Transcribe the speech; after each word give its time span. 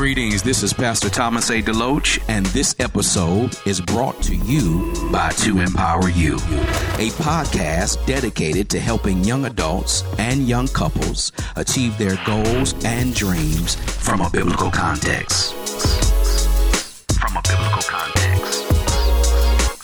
Greetings, 0.00 0.42
this 0.42 0.62
is 0.62 0.72
Pastor 0.72 1.10
Thomas 1.10 1.50
A. 1.50 1.60
DeLoach, 1.60 2.24
and 2.26 2.46
this 2.46 2.74
episode 2.78 3.54
is 3.66 3.82
brought 3.82 4.18
to 4.22 4.34
you 4.34 4.94
by 5.12 5.28
To 5.32 5.60
Empower 5.60 6.08
You, 6.08 6.36
a 6.96 7.10
podcast 7.20 8.06
dedicated 8.06 8.70
to 8.70 8.80
helping 8.80 9.22
young 9.22 9.44
adults 9.44 10.02
and 10.18 10.48
young 10.48 10.68
couples 10.68 11.32
achieve 11.56 11.98
their 11.98 12.18
goals 12.24 12.74
and 12.82 13.14
dreams 13.14 13.74
from 13.74 14.22
a 14.22 14.30
biblical 14.30 14.70
context. 14.70 15.52
From 17.20 17.36
a 17.36 17.42
biblical 17.42 17.82
context. 17.82 18.70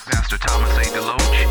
Pastor 0.07 0.39
Thomas 0.39 0.77
A. 0.77 0.83
DeLoach. 0.97 1.45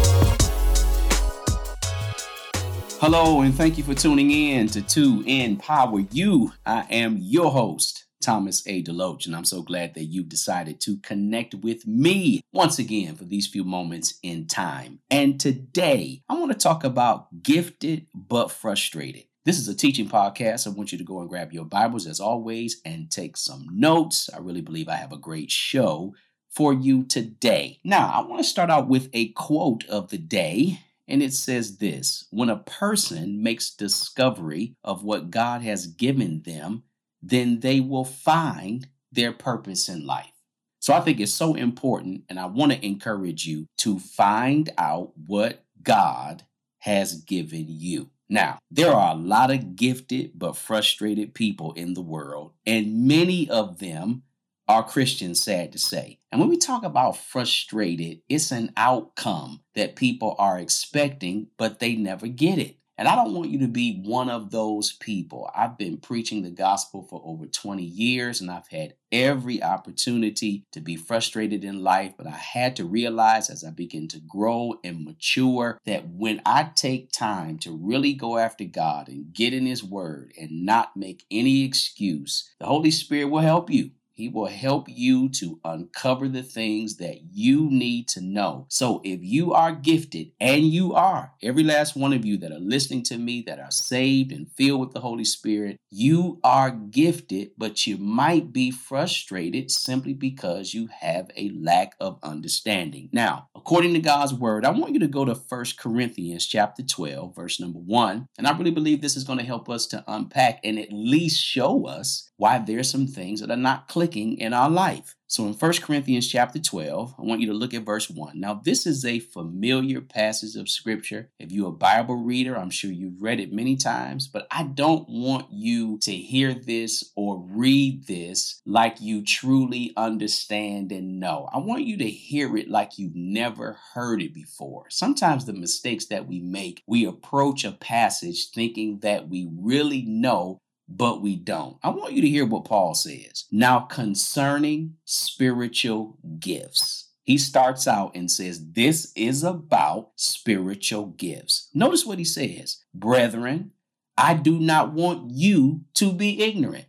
Hello, 2.99 3.43
and 3.43 3.55
thank 3.55 3.79
you 3.79 3.85
for 3.85 3.95
tuning 3.95 4.33
in 4.33 4.67
to 4.71 4.83
To 4.83 5.23
Empower 5.25 6.01
You. 6.11 6.53
I 6.67 6.85
am 6.91 7.19
your 7.21 7.53
host. 7.53 7.96
Thomas 8.27 8.67
A. 8.67 8.83
Deloach, 8.83 9.27
and 9.27 9.37
I'm 9.37 9.45
so 9.45 9.63
glad 9.63 9.95
that 9.95 10.07
you've 10.07 10.29
decided 10.29 10.81
to 10.81 10.97
connect 10.97 11.55
with 11.55 11.87
me 11.87 12.41
once 12.53 12.77
again 12.77 13.15
for 13.15 13.23
these 13.23 13.47
few 13.47 13.63
moments 13.63 14.19
in 14.21 14.49
time. 14.49 14.99
And 15.13 15.39
today, 15.39 16.25
I 16.29 16.35
want 16.35 16.51
to 16.51 16.59
talk 16.59 16.83
about 16.83 17.45
gifted 17.45 18.09
but 18.13 18.51
frustrated. 18.51 19.27
This 19.45 19.61
is 19.61 19.69
a 19.69 19.77
teaching 19.77 20.09
podcast. 20.09 20.67
I 20.67 20.71
want 20.71 20.91
you 20.91 20.99
to 20.99 21.05
go 21.05 21.21
and 21.21 21.29
grab 21.29 21.53
your 21.53 21.67
Bibles 21.67 22.05
as 22.09 22.19
always 22.19 22.81
and 22.85 23.09
take 23.09 23.37
some 23.37 23.69
notes. 23.71 24.29
I 24.35 24.39
really 24.39 24.61
believe 24.61 24.89
I 24.89 24.97
have 24.97 25.13
a 25.13 25.19
great 25.19 25.53
show 25.53 26.13
for 26.51 26.73
you 26.73 27.05
today. 27.05 27.79
Now, 27.85 28.11
I 28.13 28.27
want 28.27 28.43
to 28.43 28.49
start 28.49 28.71
out 28.71 28.89
with 28.89 29.09
a 29.13 29.29
quote 29.35 29.87
of 29.87 30.09
the 30.11 30.19
day. 30.19 30.81
And 31.07 31.23
it 31.23 31.33
says 31.33 31.79
this 31.79 32.27
When 32.33 32.51
a 32.51 32.57
person 32.57 33.41
makes 33.41 33.71
discovery 33.71 34.75
of 34.83 35.05
what 35.05 35.31
God 35.31 35.63
has 35.63 35.87
given 35.87 36.43
them, 36.43 36.83
then 37.31 37.61
they 37.61 37.81
will 37.81 38.05
find 38.05 38.89
their 39.13 39.33
purpose 39.33 39.89
in 39.89 40.07
life. 40.07 40.33
So 40.79 40.95
I 40.95 41.01
think 41.01 41.19
it's 41.19 41.33
so 41.33 41.55
important, 41.55 42.25
and 42.29 42.39
I 42.39 42.47
want 42.47 42.73
to 42.73 42.87
encourage 42.87 43.47
you 43.47 43.67
to 43.79 43.99
find 43.99 44.71
out 44.79 45.13
what 45.27 45.65
God 45.83 46.45
has 46.79 47.15
given 47.15 47.67
you. 47.69 48.11
Now, 48.29 48.59
there 48.71 48.93
are 48.93 49.15
a 49.15 49.19
lot 49.19 49.51
of 49.51 49.77
gifted 49.77 50.33
but 50.35 50.57
frustrated 50.57 51.35
people 51.35 51.73
in 51.73 51.95
the 51.95 52.03
world, 52.03 52.53
and 52.65 53.07
many 53.07 53.49
of 53.51 53.79
them 53.79 54.23
are 54.69 54.83
Christians, 54.83 55.41
sad 55.43 55.73
to 55.73 55.79
say. 55.79 56.19
And 56.31 56.41
when 56.41 56.51
we 56.51 56.57
talk 56.57 56.83
about 56.83 57.17
frustrated, 57.17 58.21
it's 58.29 58.51
an 58.51 58.73
outcome 58.77 59.61
that 59.75 59.97
people 59.97 60.35
are 60.39 60.59
expecting, 60.59 61.49
but 61.57 61.79
they 61.79 61.95
never 61.95 62.27
get 62.27 62.59
it. 62.59 62.77
And 62.99 63.09
I 63.09 63.15
don't 63.15 63.35
want 63.35 63.51
you 63.51 63.59
to 63.61 63.69
be 63.69 64.01
one 64.05 64.31
of 64.31 64.51
those 64.51 64.93
people. 64.93 65.51
I've 65.55 65.77
been 65.77 65.99
preaching 65.99 66.43
the 66.43 66.51
gospel 66.51 67.03
for 67.03 67.21
over 67.25 67.47
20 67.47 67.83
years 67.83 68.41
and 68.41 68.51
I've 68.51 68.69
had 68.69 68.95
every 69.13 69.63
opportunity 69.63 70.65
to 70.73 70.81
be 70.81 70.97
frustrated 70.97 71.63
in 71.63 71.83
life, 71.83 72.15
but 72.17 72.27
I 72.27 72.31
had 72.31 72.75
to 72.77 72.85
realize 72.85 73.51
as 73.51 73.65
I 73.65 73.71
begin 73.71 74.09
to 74.09 74.19
grow 74.19 74.75
and 74.83 75.05
mature 75.05 75.79
that 75.85 76.09
when 76.09 76.41
I 76.47 76.71
take 76.75 77.13
time 77.13 77.59
to 77.59 77.77
really 77.77 78.15
go 78.15 78.39
after 78.39 78.65
God 78.65 79.09
and 79.09 79.33
get 79.33 79.53
in 79.53 79.67
His 79.67 79.85
Word 79.85 80.33
and 80.41 80.65
not 80.65 80.97
make 80.97 81.25
any 81.31 81.65
excuse, 81.65 82.51
the 82.59 82.67
Holy 82.67 82.91
Spirit 82.91 83.27
will 83.27 83.41
help 83.41 83.71
you. 83.71 83.91
He 84.17 84.29
will 84.29 84.47
help 84.47 84.89
you 84.89 85.29
to 85.29 85.61
uncover 85.63 86.27
the 86.27 86.43
things 86.43 86.97
that 86.97 87.19
you 87.33 87.69
need 87.71 88.09
to 88.09 88.23
know. 88.23 88.65
So 88.71 89.03
if 89.05 89.21
you 89.23 89.53
are 89.53 89.73
gifted, 89.73 90.33
and 90.41 90.65
you 90.65 90.95
are, 90.95 91.35
every 91.43 91.63
last 91.63 91.97
one 91.97 92.15
of 92.15 92.25
you 92.25 92.39
that 92.39 92.51
are 92.51 92.59
listening 92.59 93.03
to 93.05 93.19
me 93.19 93.43
that 93.47 93.59
are 93.59 93.71
saved 93.71 94.33
and 94.33 94.51
filled 94.53 94.81
with 94.81 94.93
the 94.93 95.01
Holy 95.01 95.25
Spirit, 95.25 95.79
you 95.91 96.41
are 96.43 96.71
gifted, 96.71 97.51
but 97.59 97.87
you 97.87 97.99
might 97.99 98.53
be 98.53 98.71
frustrated 98.71 99.71
simply 99.71 100.15
because 100.15 100.73
you 100.73 100.89
have 101.01 101.31
a 101.37 101.51
lack 101.51 101.95
of 102.01 102.19
understanding. 102.23 103.11
Now, 103.13 103.49
according 103.55 103.93
to 103.95 104.01
God's 104.01 104.33
word, 104.33 104.65
I 104.65 104.71
want 104.71 104.95
you 104.95 105.01
to 105.01 105.09
go 105.09 105.27
to 105.27 105.35
First 105.35 105.79
Corinthians 105.79 106.47
chapter 106.47 106.83
12, 106.83 107.37
verse 107.37 107.61
number 107.61 107.79
1. 107.79 108.29
And 108.39 108.47
I 108.47 108.57
really 108.57 108.71
believe 108.71 109.03
this 109.03 109.17
is 109.17 109.25
going 109.25 109.39
to 109.39 109.45
help 109.45 109.69
us 109.69 109.87
to 109.89 110.03
unpack 110.09 110.61
and 110.65 110.79
at 110.79 110.89
least 110.91 111.43
show 111.43 111.87
us 111.87 112.31
why 112.39 112.59
there's 112.59 112.91
some 112.91 113.07
things 113.07 113.41
that 113.41 113.51
are 113.51 113.57
not 113.57 113.89
clicking 114.07 114.39
in 114.39 114.53
our 114.53 114.71
life. 114.71 115.17
So 115.29 115.45
in 115.47 115.55
1 115.55 115.73
Corinthians 115.83 116.29
chapter 116.29 116.61
12, 116.61 117.17
I 117.19 117.23
want 117.23 117.41
you 117.41 117.49
to 117.49 117.53
look 117.53 117.75
at 117.75 117.83
verse 117.83 118.09
1. 118.09 118.39
Now, 118.39 118.61
this 118.65 118.87
is 118.87 119.05
a 119.05 119.19
familiar 119.19 120.01
passage 120.01 120.55
of 120.55 120.69
scripture. 120.69 121.31
If 121.41 121.51
you're 121.51 121.71
a 121.71 121.73
Bible 121.73 122.15
reader, 122.15 122.57
I'm 122.57 122.71
sure 122.71 122.93
you've 122.93 123.21
read 123.21 123.41
it 123.41 123.53
many 123.53 123.75
times, 123.75 124.29
but 124.29 124.47
I 124.53 124.63
don't 124.63 125.09
want 125.09 125.47
you 125.51 125.99
to 126.03 126.13
hear 126.13 126.55
this 126.55 127.11
or 127.17 127.45
read 127.51 128.07
this 128.07 128.63
like 128.65 129.01
you 129.01 129.25
truly 129.25 129.93
understand 129.97 130.93
and 130.93 131.19
know. 131.19 131.49
I 131.53 131.59
want 131.59 131.83
you 131.83 131.97
to 131.99 132.09
hear 132.09 132.57
it 132.57 132.71
like 132.71 132.97
you've 132.97 133.17
never 133.17 133.79
heard 133.95 134.23
it 134.23 134.33
before. 134.33 134.87
Sometimes 134.91 135.45
the 135.45 135.53
mistakes 135.53 136.07
that 136.07 136.29
we 136.29 136.39
make, 136.39 136.85
we 136.87 137.05
approach 137.05 137.65
a 137.65 137.73
passage 137.73 138.51
thinking 138.55 139.01
that 139.01 139.29
we 139.29 139.49
really 139.53 140.03
know 140.03 140.61
but 140.89 141.23
we 141.23 141.37
don't. 141.37 141.79
I 141.83 141.91
want 141.91 142.13
you 142.13 142.23
to 142.23 142.29
hear 142.29 142.47
what 142.47 142.65
Paul 142.65 142.95
says. 142.95 143.45
Now, 143.51 143.81
concerning 143.81 144.95
spiritual 145.05 146.19
gifts, 146.39 147.09
he 147.23 147.39
starts 147.39 147.89
out 147.89 148.15
and 148.15 148.31
says, 148.31 148.73
This 148.73 149.13
is 149.17 149.43
about 149.43 150.11
spiritual 150.17 151.07
gifts. 151.07 151.69
Notice 151.75 152.07
what 152.07 152.19
he 152.19 152.25
says 152.25 152.85
Brethren, 152.95 153.73
I 154.17 154.35
do 154.35 154.59
not 154.59 154.93
want 154.93 155.33
you 155.33 155.83
to 155.95 156.13
be 156.13 156.43
ignorant. 156.43 156.87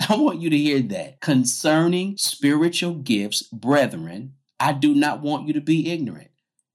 I 0.08 0.16
want 0.16 0.40
you 0.40 0.50
to 0.50 0.56
hear 0.56 0.80
that. 0.80 1.20
Concerning 1.20 2.16
spiritual 2.16 2.94
gifts, 2.94 3.42
brethren, 3.42 4.34
I 4.60 4.72
do 4.72 4.94
not 4.94 5.22
want 5.22 5.46
you 5.46 5.52
to 5.54 5.60
be 5.60 5.90
ignorant. 5.90 6.30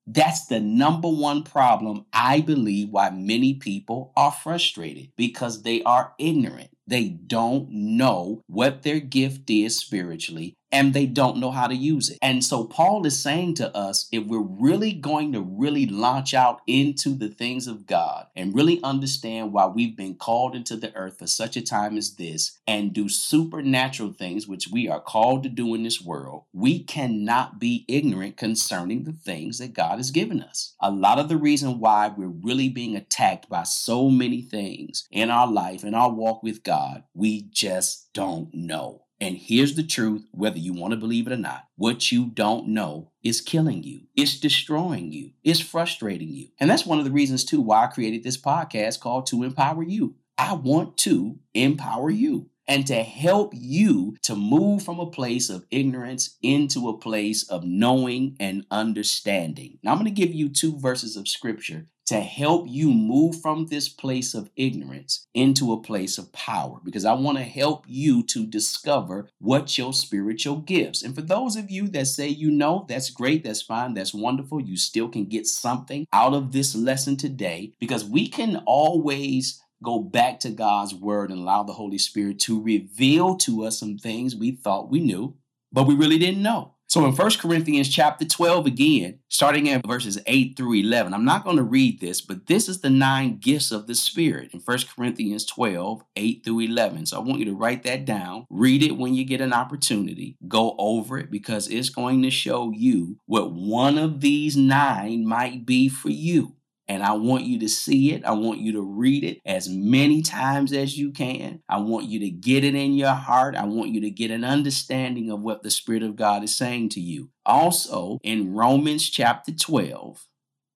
That's 0.05 0.47
the 0.47 0.59
number 0.59 1.07
one 1.07 1.43
problem 1.43 2.05
I 2.11 2.41
believe 2.41 2.89
why 2.89 3.09
many 3.09 3.53
people 3.53 4.11
are 4.15 4.31
frustrated 4.31 5.11
because 5.15 5.63
they 5.63 5.81
are 5.83 6.13
ignorant. 6.19 6.69
They 6.85 7.07
don't 7.07 7.69
know 7.71 8.41
what 8.47 8.83
their 8.83 8.99
gift 8.99 9.49
is 9.49 9.77
spiritually 9.77 10.55
and 10.73 10.93
they 10.93 11.05
don't 11.05 11.37
know 11.37 11.51
how 11.51 11.67
to 11.67 11.75
use 11.75 12.09
it. 12.09 12.17
And 12.21 12.43
so 12.43 12.65
Paul 12.65 13.05
is 13.05 13.21
saying 13.21 13.53
to 13.55 13.73
us 13.77 14.09
if 14.11 14.25
we're 14.25 14.39
really 14.39 14.91
going 14.91 15.31
to 15.33 15.41
really 15.41 15.85
launch 15.85 16.33
out 16.33 16.61
into 16.65 17.15
the 17.15 17.29
things 17.29 17.67
of 17.67 17.85
God 17.85 18.25
and 18.35 18.55
really 18.55 18.81
understand 18.83 19.53
why 19.53 19.67
we've 19.67 19.95
been 19.95 20.15
called 20.15 20.55
into 20.55 20.75
the 20.75 20.93
earth 20.95 21.19
for 21.19 21.27
such 21.27 21.55
a 21.55 21.61
time 21.61 21.95
as 21.95 22.15
this 22.15 22.59
and 22.67 22.91
do 22.91 23.07
supernatural 23.07 24.13
things, 24.13 24.47
which 24.47 24.67
we 24.67 24.89
are 24.89 24.99
called 24.99 25.43
to 25.43 25.49
do 25.49 25.75
in 25.75 25.83
this 25.83 26.01
world, 26.01 26.45
we 26.51 26.83
cannot 26.83 27.59
be 27.59 27.85
ignorant 27.87 28.35
concerning 28.35 29.03
the 29.03 29.13
things 29.13 29.59
that 29.59 29.73
God 29.73 29.97
has 29.97 30.09
given 30.09 30.41
us. 30.41 30.73
A 30.79 30.89
lot 30.89 31.19
of 31.19 31.29
the 31.29 31.37
reason 31.37 31.79
why 31.79 32.07
we're 32.07 32.27
really 32.27 32.67
being 32.67 32.95
attacked 32.95 33.47
by 33.47 33.61
so 33.61 34.09
many 34.09 34.41
things 34.41 35.07
in 35.11 35.29
our 35.29 35.47
life, 35.47 35.83
and 35.83 35.95
our 35.95 36.11
walk 36.11 36.41
with 36.41 36.63
God, 36.63 37.03
we 37.13 37.43
just 37.51 38.11
don't 38.13 38.51
know. 38.53 39.02
And 39.23 39.37
here's 39.37 39.75
the 39.75 39.83
truth 39.83 40.27
whether 40.31 40.57
you 40.57 40.73
want 40.73 40.91
to 40.91 40.99
believe 40.99 41.27
it 41.27 41.31
or 41.31 41.37
not 41.37 41.69
what 41.77 42.11
you 42.11 42.25
don't 42.25 42.67
know 42.67 43.13
is 43.23 43.39
killing 43.39 43.81
you, 43.81 44.01
it's 44.17 44.37
destroying 44.37 45.13
you, 45.13 45.31
it's 45.45 45.61
frustrating 45.61 46.33
you. 46.33 46.49
And 46.59 46.69
that's 46.69 46.85
one 46.85 46.99
of 46.99 47.05
the 47.05 47.11
reasons, 47.11 47.45
too, 47.45 47.61
why 47.61 47.85
I 47.85 47.87
created 47.87 48.23
this 48.23 48.35
podcast 48.35 48.99
called 48.99 49.25
To 49.27 49.43
Empower 49.43 49.83
You. 49.83 50.15
I 50.37 50.55
want 50.55 50.97
to 50.97 51.39
empower 51.53 52.09
you 52.09 52.49
and 52.67 52.87
to 52.87 53.03
help 53.03 53.53
you 53.55 54.15
to 54.23 54.35
move 54.35 54.83
from 54.83 54.99
a 54.99 55.09
place 55.09 55.49
of 55.49 55.65
ignorance 55.71 56.37
into 56.41 56.89
a 56.89 56.97
place 56.97 57.47
of 57.49 57.63
knowing 57.63 58.35
and 58.39 58.65
understanding. 58.71 59.79
Now, 59.83 59.91
I'm 59.91 59.97
going 59.97 60.05
to 60.05 60.11
give 60.11 60.33
you 60.33 60.49
two 60.49 60.77
verses 60.77 61.15
of 61.15 61.27
scripture 61.27 61.87
to 62.05 62.19
help 62.19 62.67
you 62.67 62.91
move 62.91 63.41
from 63.41 63.67
this 63.67 63.87
place 63.87 64.33
of 64.33 64.49
ignorance 64.55 65.25
into 65.33 65.71
a 65.71 65.81
place 65.81 66.17
of 66.17 66.31
power 66.33 66.79
because 66.83 67.05
I 67.05 67.13
want 67.13 67.37
to 67.37 67.43
help 67.43 67.85
you 67.87 68.23
to 68.23 68.45
discover 68.45 69.29
what 69.39 69.77
your 69.77 69.93
spiritual 69.93 70.57
gifts. 70.57 71.01
And 71.01 71.15
for 71.15 71.21
those 71.21 71.55
of 71.55 71.71
you 71.71 71.87
that 71.89 72.07
say 72.07 72.27
you 72.27 72.51
know, 72.51 72.85
that's 72.89 73.09
great, 73.09 73.43
that's 73.43 73.61
fine, 73.61 73.93
that's 73.93 74.13
wonderful. 74.13 74.59
You 74.59 74.75
still 74.77 75.07
can 75.07 75.25
get 75.25 75.47
something 75.47 76.05
out 76.11 76.33
of 76.33 76.51
this 76.51 76.75
lesson 76.75 77.15
today 77.15 77.73
because 77.79 78.03
we 78.03 78.27
can 78.27 78.61
always 78.65 79.61
go 79.83 79.99
back 79.99 80.39
to 80.41 80.49
God's 80.49 80.95
word 80.95 81.29
and 81.29 81.39
allow 81.39 81.63
the 81.63 81.73
Holy 81.73 81.97
Spirit 81.97 82.39
to 82.41 82.61
reveal 82.61 83.35
to 83.37 83.65
us 83.65 83.79
some 83.79 83.97
things 83.97 84.35
we 84.35 84.51
thought 84.51 84.89
we 84.89 84.99
knew, 84.99 85.35
but 85.71 85.83
we 85.83 85.95
really 85.95 86.17
didn't 86.17 86.41
know. 86.41 86.73
So 86.93 87.05
in 87.05 87.15
1 87.15 87.31
Corinthians 87.39 87.89
chapter 87.89 88.23
12 88.23 88.67
again, 88.67 89.17
starting 89.27 89.67
at 89.67 89.83
verses 89.83 90.19
8 90.27 90.55
through 90.55 90.75
11, 90.75 91.11
I'm 91.11 91.25
not 91.25 91.43
going 91.43 91.57
to 91.57 91.63
read 91.63 91.99
this, 91.99 92.21
but 92.21 92.45
this 92.45 92.69
is 92.69 92.81
the 92.81 92.89
nine 92.91 93.37
gifts 93.37 93.71
of 93.71 93.87
the 93.87 93.95
Spirit 93.95 94.51
in 94.53 94.59
1 94.59 94.77
Corinthians 94.95 95.43
12, 95.45 96.03
8 96.15 96.43
through 96.45 96.59
11. 96.59 97.07
So 97.07 97.17
I 97.17 97.21
want 97.21 97.39
you 97.39 97.45
to 97.45 97.55
write 97.55 97.81
that 97.83 98.05
down, 98.05 98.45
read 98.51 98.83
it 98.83 98.95
when 98.97 99.15
you 99.15 99.25
get 99.25 99.41
an 99.41 99.53
opportunity, 99.53 100.37
go 100.47 100.75
over 100.77 101.17
it 101.17 101.31
because 101.31 101.67
it's 101.67 101.89
going 101.89 102.21
to 102.21 102.29
show 102.29 102.71
you 102.71 103.17
what 103.25 103.53
one 103.53 103.97
of 103.97 104.21
these 104.21 104.55
nine 104.55 105.25
might 105.25 105.65
be 105.65 105.89
for 105.89 106.11
you. 106.11 106.57
And 106.93 107.01
I 107.01 107.13
want 107.13 107.45
you 107.45 107.57
to 107.57 107.67
see 107.67 108.11
it. 108.11 108.23
I 108.23 108.33
want 108.33 108.59
you 108.59 108.73
to 108.73 108.81
read 108.83 109.23
it 109.23 109.41
as 109.47 109.67
many 109.67 110.21
times 110.21 110.71
as 110.71 110.95
you 110.95 111.09
can. 111.09 111.63
I 111.67 111.77
want 111.79 112.05
you 112.05 112.19
to 112.19 112.29
get 112.29 112.63
it 112.63 112.75
in 112.75 112.93
your 112.93 113.15
heart. 113.15 113.55
I 113.55 113.65
want 113.65 113.89
you 113.89 114.01
to 114.01 114.11
get 114.11 114.29
an 114.29 114.43
understanding 114.43 115.31
of 115.31 115.41
what 115.41 115.63
the 115.63 115.71
Spirit 115.71 116.03
of 116.03 116.15
God 116.15 116.43
is 116.43 116.55
saying 116.55 116.89
to 116.89 116.99
you. 116.99 117.31
Also, 117.47 118.19
in 118.21 118.53
Romans 118.53 119.09
chapter 119.09 119.51
12, 119.51 120.27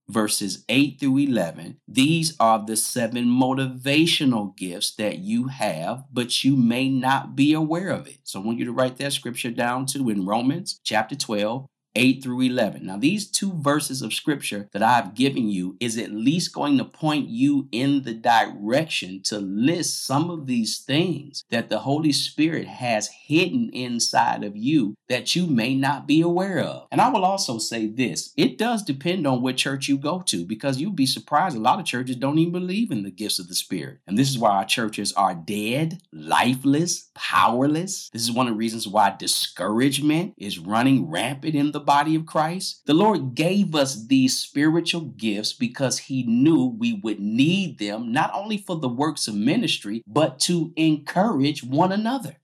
verses 0.10 0.66
8 0.70 1.00
through 1.00 1.20
11. 1.20 1.78
These 1.88 2.36
are 2.40 2.66
the 2.66 2.78
seven 2.78 3.26
motivational 3.26 4.58
gifts 4.58 4.96
that 4.96 5.20
you 5.20 5.50
have, 5.50 6.06
but 6.12 6.44
you 6.44 6.56
may 6.56 6.90
not 6.90 7.36
be 7.36 7.54
aware 7.54 7.90
of 7.90 8.08
it. 8.08 8.20
So 8.24 8.42
I 8.42 8.44
want 8.44 8.58
you 8.58 8.66
to 8.66 8.72
write 8.72 8.98
that 8.98 9.14
scripture 9.14 9.52
down 9.52 9.86
too 9.86 10.10
in 10.10 10.26
Romans 10.26 10.80
chapter 10.84 11.16
12, 11.16 11.68
8 11.98 12.24
through 12.24 12.42
11. 12.42 12.86
Now, 12.86 12.98
these 12.98 13.30
two 13.30 13.54
verses 13.54 14.04
of 14.04 14.14
scripture 14.14 14.70
that 14.72 14.84
I've 14.84 15.16
given 15.16 15.50
you 15.50 15.76
is 15.80 15.98
at 15.98 16.12
least 16.12 16.54
going 16.54 16.78
to 16.78 16.86
point 16.86 17.28
you 17.28 17.68
in 17.72 18.04
the 18.04 18.14
direction 18.14 19.22
to 19.24 19.40
list 19.40 20.06
some 20.06 20.30
of 20.30 20.46
these 20.46 20.78
things 20.78 21.44
that 21.50 21.70
the 21.70 21.80
Holy 21.80 22.12
Spirit 22.12 22.68
has 22.68 23.08
hidden 23.08 23.72
inside 23.74 24.44
of 24.44 24.56
you 24.56 24.96
that 25.10 25.36
you 25.36 25.48
may 25.48 25.74
not 25.74 26.08
be 26.08 26.22
aware 26.22 26.60
of. 26.60 26.88
And 26.92 27.02
I 27.02 27.10
will 27.10 27.26
also 27.26 27.58
say 27.58 27.88
this 27.88 28.32
it 28.38 28.60
does 28.60 28.84
depend 28.84 29.26
on 29.26 29.42
what 29.42 29.58
church 29.58 29.88
you 29.88 29.98
go 29.98 30.22
to 30.28 30.46
because 30.46 30.80
you'll 30.80 30.92
be 30.92 31.08
surprised. 31.08 31.58
A 31.58 31.60
lot 31.60 31.80
of 31.80 31.86
churches 31.86 32.16
don't 32.16 32.38
even 32.38 32.54
believe 32.54 32.92
in 32.92 33.04
the 33.04 33.12
gifts 33.12 33.40
of 33.40 33.48
the 33.48 33.56
Spirit. 33.56 34.00
And 34.06 34.18
this 34.18 34.30
is 34.30 34.38
why 34.38 34.52
our 34.52 34.66
churches 34.66 35.14
are 35.14 35.34
dead, 35.34 36.02
lifeless, 36.14 37.10
powerless. 37.16 38.10
This 38.14 38.22
is 38.22 38.32
one 38.32 38.48
of 38.48 38.54
the 38.54 38.58
reasons 38.58 38.88
why 38.88 39.16
discouragement 39.18 40.36
is 40.38 40.60
running 40.60 41.10
rampant 41.10 41.56
in 41.56 41.72
the 41.72 41.87
body 41.88 42.14
of 42.14 42.28
Christ? 42.28 42.84
The 42.86 42.94
Lord 42.94 43.34
gave 43.34 43.74
us 43.74 44.06
these 44.06 44.38
spiritual 44.38 45.02
gifts 45.02 45.54
because 45.54 45.98
He 45.98 46.22
knew 46.22 46.76
we 46.78 46.94
would 46.94 47.20
need 47.20 47.80
them 47.80 48.12
not 48.12 48.32
only 48.36 48.60
for 48.60 48.76
the 48.76 48.88
works 48.90 49.28
of 49.28 49.34
ministry, 49.34 50.04
but 50.06 50.40
to 50.42 50.72
encourage 50.76 51.64
one 51.64 51.92
another. 51.92 52.38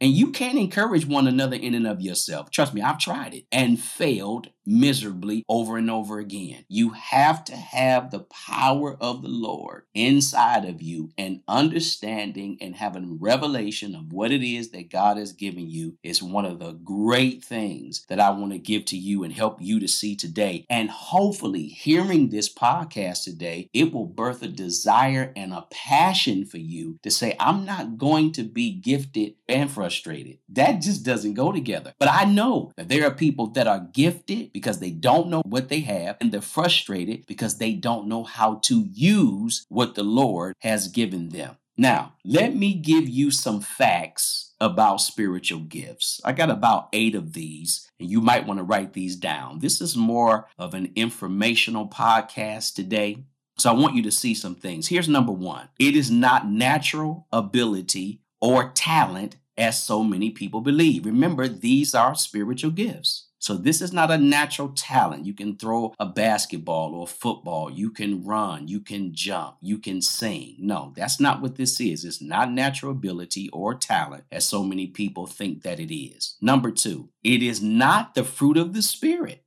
And 0.00 0.12
you 0.12 0.30
can't 0.30 0.58
encourage 0.58 1.06
one 1.06 1.26
another 1.26 1.56
in 1.56 1.74
and 1.74 1.86
of 1.86 2.00
yourself. 2.00 2.50
Trust 2.50 2.74
me, 2.74 2.82
I've 2.82 2.98
tried 2.98 3.34
it 3.34 3.46
and 3.50 3.80
failed 3.80 4.50
miserably 4.68 5.44
over 5.48 5.78
and 5.78 5.90
over 5.90 6.18
again. 6.18 6.64
You 6.68 6.90
have 6.90 7.42
to 7.44 7.56
have 7.56 8.10
the 8.10 8.20
power 8.20 8.96
of 9.00 9.22
the 9.22 9.28
Lord 9.28 9.84
inside 9.94 10.66
of 10.66 10.82
you 10.82 11.10
and 11.16 11.40
understanding 11.48 12.58
and 12.60 12.76
having 12.76 13.18
revelation 13.18 13.94
of 13.94 14.12
what 14.12 14.30
it 14.30 14.46
is 14.46 14.70
that 14.70 14.90
God 14.90 15.16
has 15.16 15.32
given 15.32 15.70
you 15.70 15.96
is 16.02 16.22
one 16.22 16.44
of 16.44 16.58
the 16.58 16.72
great 16.72 17.42
things 17.42 18.04
that 18.08 18.20
I 18.20 18.30
want 18.30 18.52
to 18.52 18.58
give 18.58 18.84
to 18.86 18.96
you 18.96 19.24
and 19.24 19.32
help 19.32 19.60
you 19.62 19.80
to 19.80 19.88
see 19.88 20.14
today. 20.14 20.66
And 20.68 20.90
hopefully, 20.90 21.64
hearing 21.64 22.28
this 22.28 22.52
podcast 22.52 23.24
today, 23.24 23.70
it 23.72 23.92
will 23.92 24.06
birth 24.06 24.42
a 24.42 24.48
desire 24.48 25.32
and 25.34 25.52
a 25.52 25.66
passion 25.70 26.44
for 26.44 26.58
you 26.58 26.98
to 27.02 27.10
say, 27.10 27.34
I'm 27.40 27.64
not 27.64 27.96
going 27.96 28.32
to 28.32 28.42
be 28.42 28.72
gifted 28.72 29.34
and 29.48 29.70
frustrated. 29.70 30.38
That 30.50 30.82
just 30.82 31.04
doesn't 31.04 31.34
go 31.34 31.52
together. 31.52 31.94
But 31.98 32.10
I 32.10 32.24
know 32.24 32.72
that 32.76 32.88
there 32.88 33.06
are 33.06 33.14
people 33.14 33.46
that 33.48 33.66
are 33.66 33.88
gifted 33.92 34.50
because 34.58 34.80
they 34.80 34.90
don't 34.90 35.28
know 35.28 35.42
what 35.44 35.68
they 35.68 35.80
have 35.80 36.16
and 36.20 36.32
they're 36.32 36.40
frustrated 36.40 37.24
because 37.26 37.58
they 37.58 37.72
don't 37.72 38.08
know 38.08 38.24
how 38.24 38.56
to 38.64 38.84
use 38.92 39.64
what 39.68 39.94
the 39.94 40.02
Lord 40.02 40.56
has 40.62 40.88
given 40.88 41.28
them. 41.28 41.56
Now, 41.76 42.14
let 42.24 42.56
me 42.56 42.74
give 42.74 43.08
you 43.08 43.30
some 43.30 43.60
facts 43.60 44.52
about 44.60 45.00
spiritual 45.00 45.60
gifts. 45.60 46.20
I 46.24 46.32
got 46.32 46.50
about 46.50 46.88
eight 46.92 47.14
of 47.14 47.34
these, 47.34 47.88
and 48.00 48.10
you 48.10 48.20
might 48.20 48.48
want 48.48 48.58
to 48.58 48.64
write 48.64 48.94
these 48.94 49.14
down. 49.14 49.60
This 49.60 49.80
is 49.80 49.96
more 49.96 50.48
of 50.58 50.74
an 50.74 50.90
informational 50.96 51.86
podcast 51.86 52.74
today. 52.74 53.26
So 53.58 53.70
I 53.70 53.74
want 53.74 53.94
you 53.94 54.02
to 54.02 54.10
see 54.10 54.34
some 54.34 54.56
things. 54.56 54.88
Here's 54.88 55.08
number 55.08 55.30
one 55.30 55.68
it 55.78 55.94
is 55.94 56.10
not 56.10 56.50
natural 56.50 57.28
ability 57.32 58.22
or 58.40 58.72
talent 58.72 59.36
as 59.56 59.80
so 59.80 60.02
many 60.02 60.30
people 60.30 60.60
believe. 60.60 61.06
Remember, 61.06 61.46
these 61.46 61.94
are 61.94 62.16
spiritual 62.16 62.72
gifts. 62.72 63.27
So 63.38 63.56
this 63.56 63.80
is 63.80 63.92
not 63.92 64.10
a 64.10 64.18
natural 64.18 64.70
talent. 64.70 65.24
You 65.26 65.34
can 65.34 65.56
throw 65.56 65.94
a 65.98 66.06
basketball 66.06 66.94
or 66.94 67.06
football. 67.06 67.70
You 67.70 67.90
can 67.90 68.24
run. 68.24 68.68
You 68.68 68.80
can 68.80 69.14
jump. 69.14 69.56
You 69.60 69.78
can 69.78 70.02
sing. 70.02 70.56
No, 70.58 70.92
that's 70.96 71.20
not 71.20 71.40
what 71.40 71.56
this 71.56 71.80
is. 71.80 72.04
It's 72.04 72.20
not 72.20 72.50
natural 72.50 72.92
ability 72.92 73.48
or 73.52 73.74
talent, 73.74 74.24
as 74.32 74.46
so 74.46 74.64
many 74.64 74.86
people 74.86 75.26
think 75.26 75.62
that 75.62 75.78
it 75.78 75.94
is. 75.94 76.36
Number 76.40 76.70
two, 76.70 77.10
it 77.22 77.42
is 77.42 77.62
not 77.62 78.14
the 78.14 78.24
fruit 78.24 78.56
of 78.56 78.72
the 78.72 78.82
Spirit. 78.82 79.44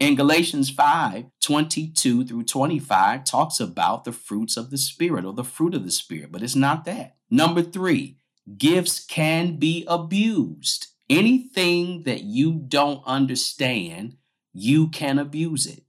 In 0.00 0.16
Galatians 0.16 0.70
5 0.70 1.26
22 1.40 2.24
through 2.24 2.44
25, 2.44 3.24
talks 3.24 3.60
about 3.60 4.04
the 4.04 4.12
fruits 4.12 4.56
of 4.56 4.70
the 4.70 4.78
Spirit 4.78 5.24
or 5.24 5.32
the 5.32 5.44
fruit 5.44 5.74
of 5.74 5.84
the 5.84 5.90
Spirit, 5.90 6.32
but 6.32 6.42
it's 6.42 6.56
not 6.56 6.84
that. 6.86 7.16
Number 7.30 7.62
three, 7.62 8.18
gifts 8.58 9.04
can 9.04 9.56
be 9.56 9.84
abused. 9.86 10.88
Anything 11.10 12.04
that 12.04 12.22
you 12.22 12.52
don't 12.52 13.02
understand, 13.06 14.16
you 14.52 14.88
can 14.88 15.18
abuse 15.18 15.66
it. 15.66 15.82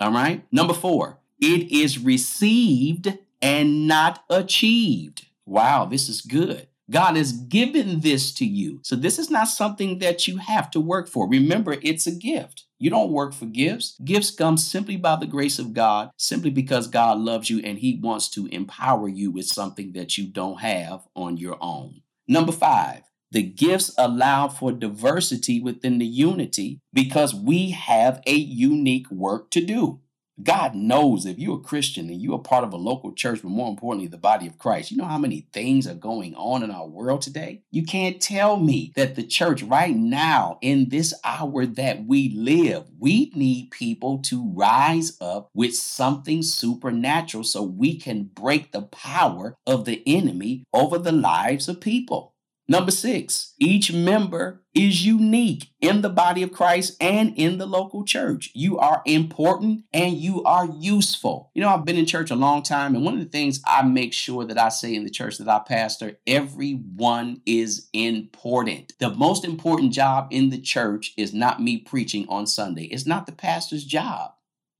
All 0.00 0.12
right. 0.12 0.44
Number 0.50 0.74
four, 0.74 1.20
it 1.40 1.70
is 1.70 1.98
received 1.98 3.18
and 3.42 3.86
not 3.86 4.24
achieved. 4.30 5.26
Wow, 5.44 5.84
this 5.84 6.08
is 6.08 6.22
good. 6.22 6.68
God 6.90 7.16
has 7.16 7.32
given 7.32 8.00
this 8.00 8.32
to 8.34 8.44
you. 8.44 8.80
So 8.82 8.96
this 8.96 9.18
is 9.18 9.30
not 9.30 9.48
something 9.48 9.98
that 10.00 10.28
you 10.28 10.38
have 10.38 10.70
to 10.72 10.80
work 10.80 11.08
for. 11.08 11.28
Remember, 11.28 11.76
it's 11.82 12.06
a 12.06 12.14
gift. 12.14 12.64
You 12.78 12.90
don't 12.90 13.12
work 13.12 13.32
for 13.32 13.46
gifts. 13.46 13.98
Gifts 14.04 14.30
come 14.30 14.58
simply 14.58 14.96
by 14.96 15.16
the 15.16 15.26
grace 15.26 15.58
of 15.58 15.72
God, 15.72 16.10
simply 16.18 16.50
because 16.50 16.86
God 16.86 17.18
loves 17.18 17.48
you 17.48 17.60
and 17.60 17.78
He 17.78 17.98
wants 18.02 18.28
to 18.30 18.46
empower 18.46 19.08
you 19.08 19.30
with 19.30 19.46
something 19.46 19.92
that 19.92 20.18
you 20.18 20.26
don't 20.26 20.60
have 20.60 21.06
on 21.14 21.38
your 21.38 21.56
own. 21.60 22.02
Number 22.28 22.52
five, 22.52 23.02
the 23.34 23.42
gifts 23.42 23.92
allow 23.98 24.46
for 24.46 24.70
diversity 24.70 25.60
within 25.60 25.98
the 25.98 26.06
unity 26.06 26.80
because 26.92 27.34
we 27.34 27.72
have 27.72 28.22
a 28.26 28.34
unique 28.34 29.10
work 29.10 29.50
to 29.50 29.60
do. 29.60 30.00
God 30.42 30.74
knows 30.74 31.26
if 31.26 31.38
you're 31.38 31.58
a 31.58 31.60
Christian 31.60 32.08
and 32.08 32.20
you're 32.20 32.36
a 32.36 32.38
part 32.38 32.64
of 32.64 32.72
a 32.72 32.76
local 32.76 33.12
church, 33.12 33.40
but 33.42 33.50
more 33.50 33.68
importantly, 33.68 34.08
the 34.08 34.18
body 34.18 34.46
of 34.46 34.58
Christ, 34.58 34.90
you 34.90 34.96
know 34.96 35.04
how 35.04 35.18
many 35.18 35.48
things 35.52 35.86
are 35.86 35.94
going 35.94 36.34
on 36.34 36.62
in 36.62 36.70
our 36.70 36.86
world 36.86 37.22
today? 37.22 37.62
You 37.70 37.84
can't 37.84 38.20
tell 38.20 38.56
me 38.56 38.92
that 38.96 39.14
the 39.14 39.22
church 39.24 39.62
right 39.62 39.94
now, 39.94 40.58
in 40.60 40.88
this 40.88 41.14
hour 41.24 41.66
that 41.66 42.06
we 42.06 42.34
live, 42.36 42.84
we 42.98 43.32
need 43.34 43.70
people 43.70 44.18
to 44.22 44.52
rise 44.54 45.16
up 45.20 45.50
with 45.54 45.74
something 45.74 46.42
supernatural 46.42 47.44
so 47.44 47.62
we 47.62 47.96
can 47.96 48.24
break 48.24 48.72
the 48.72 48.82
power 48.82 49.56
of 49.66 49.84
the 49.84 50.02
enemy 50.06 50.64
over 50.72 50.98
the 50.98 51.12
lives 51.12 51.68
of 51.68 51.80
people. 51.80 52.33
Number 52.66 52.90
six, 52.90 53.52
each 53.58 53.92
member 53.92 54.62
is 54.72 55.04
unique 55.04 55.68
in 55.82 56.00
the 56.00 56.08
body 56.08 56.42
of 56.42 56.52
Christ 56.52 56.96
and 56.98 57.36
in 57.36 57.58
the 57.58 57.66
local 57.66 58.04
church. 58.04 58.50
You 58.54 58.78
are 58.78 59.02
important 59.04 59.84
and 59.92 60.16
you 60.16 60.42
are 60.44 60.66
useful. 60.66 61.50
You 61.54 61.60
know, 61.60 61.68
I've 61.68 61.84
been 61.84 61.98
in 61.98 62.06
church 62.06 62.30
a 62.30 62.36
long 62.36 62.62
time, 62.62 62.94
and 62.94 63.04
one 63.04 63.12
of 63.12 63.20
the 63.20 63.26
things 63.26 63.60
I 63.66 63.82
make 63.82 64.14
sure 64.14 64.46
that 64.46 64.58
I 64.58 64.70
say 64.70 64.94
in 64.94 65.04
the 65.04 65.10
church 65.10 65.36
that 65.38 65.48
I 65.48 65.58
pastor, 65.58 66.18
everyone 66.26 67.42
is 67.44 67.88
important. 67.92 68.94
The 68.98 69.10
most 69.10 69.44
important 69.44 69.92
job 69.92 70.28
in 70.30 70.48
the 70.48 70.60
church 70.60 71.12
is 71.18 71.34
not 71.34 71.62
me 71.62 71.76
preaching 71.78 72.26
on 72.30 72.46
Sunday, 72.46 72.84
it's 72.84 73.06
not 73.06 73.26
the 73.26 73.32
pastor's 73.32 73.84
job. 73.84 74.32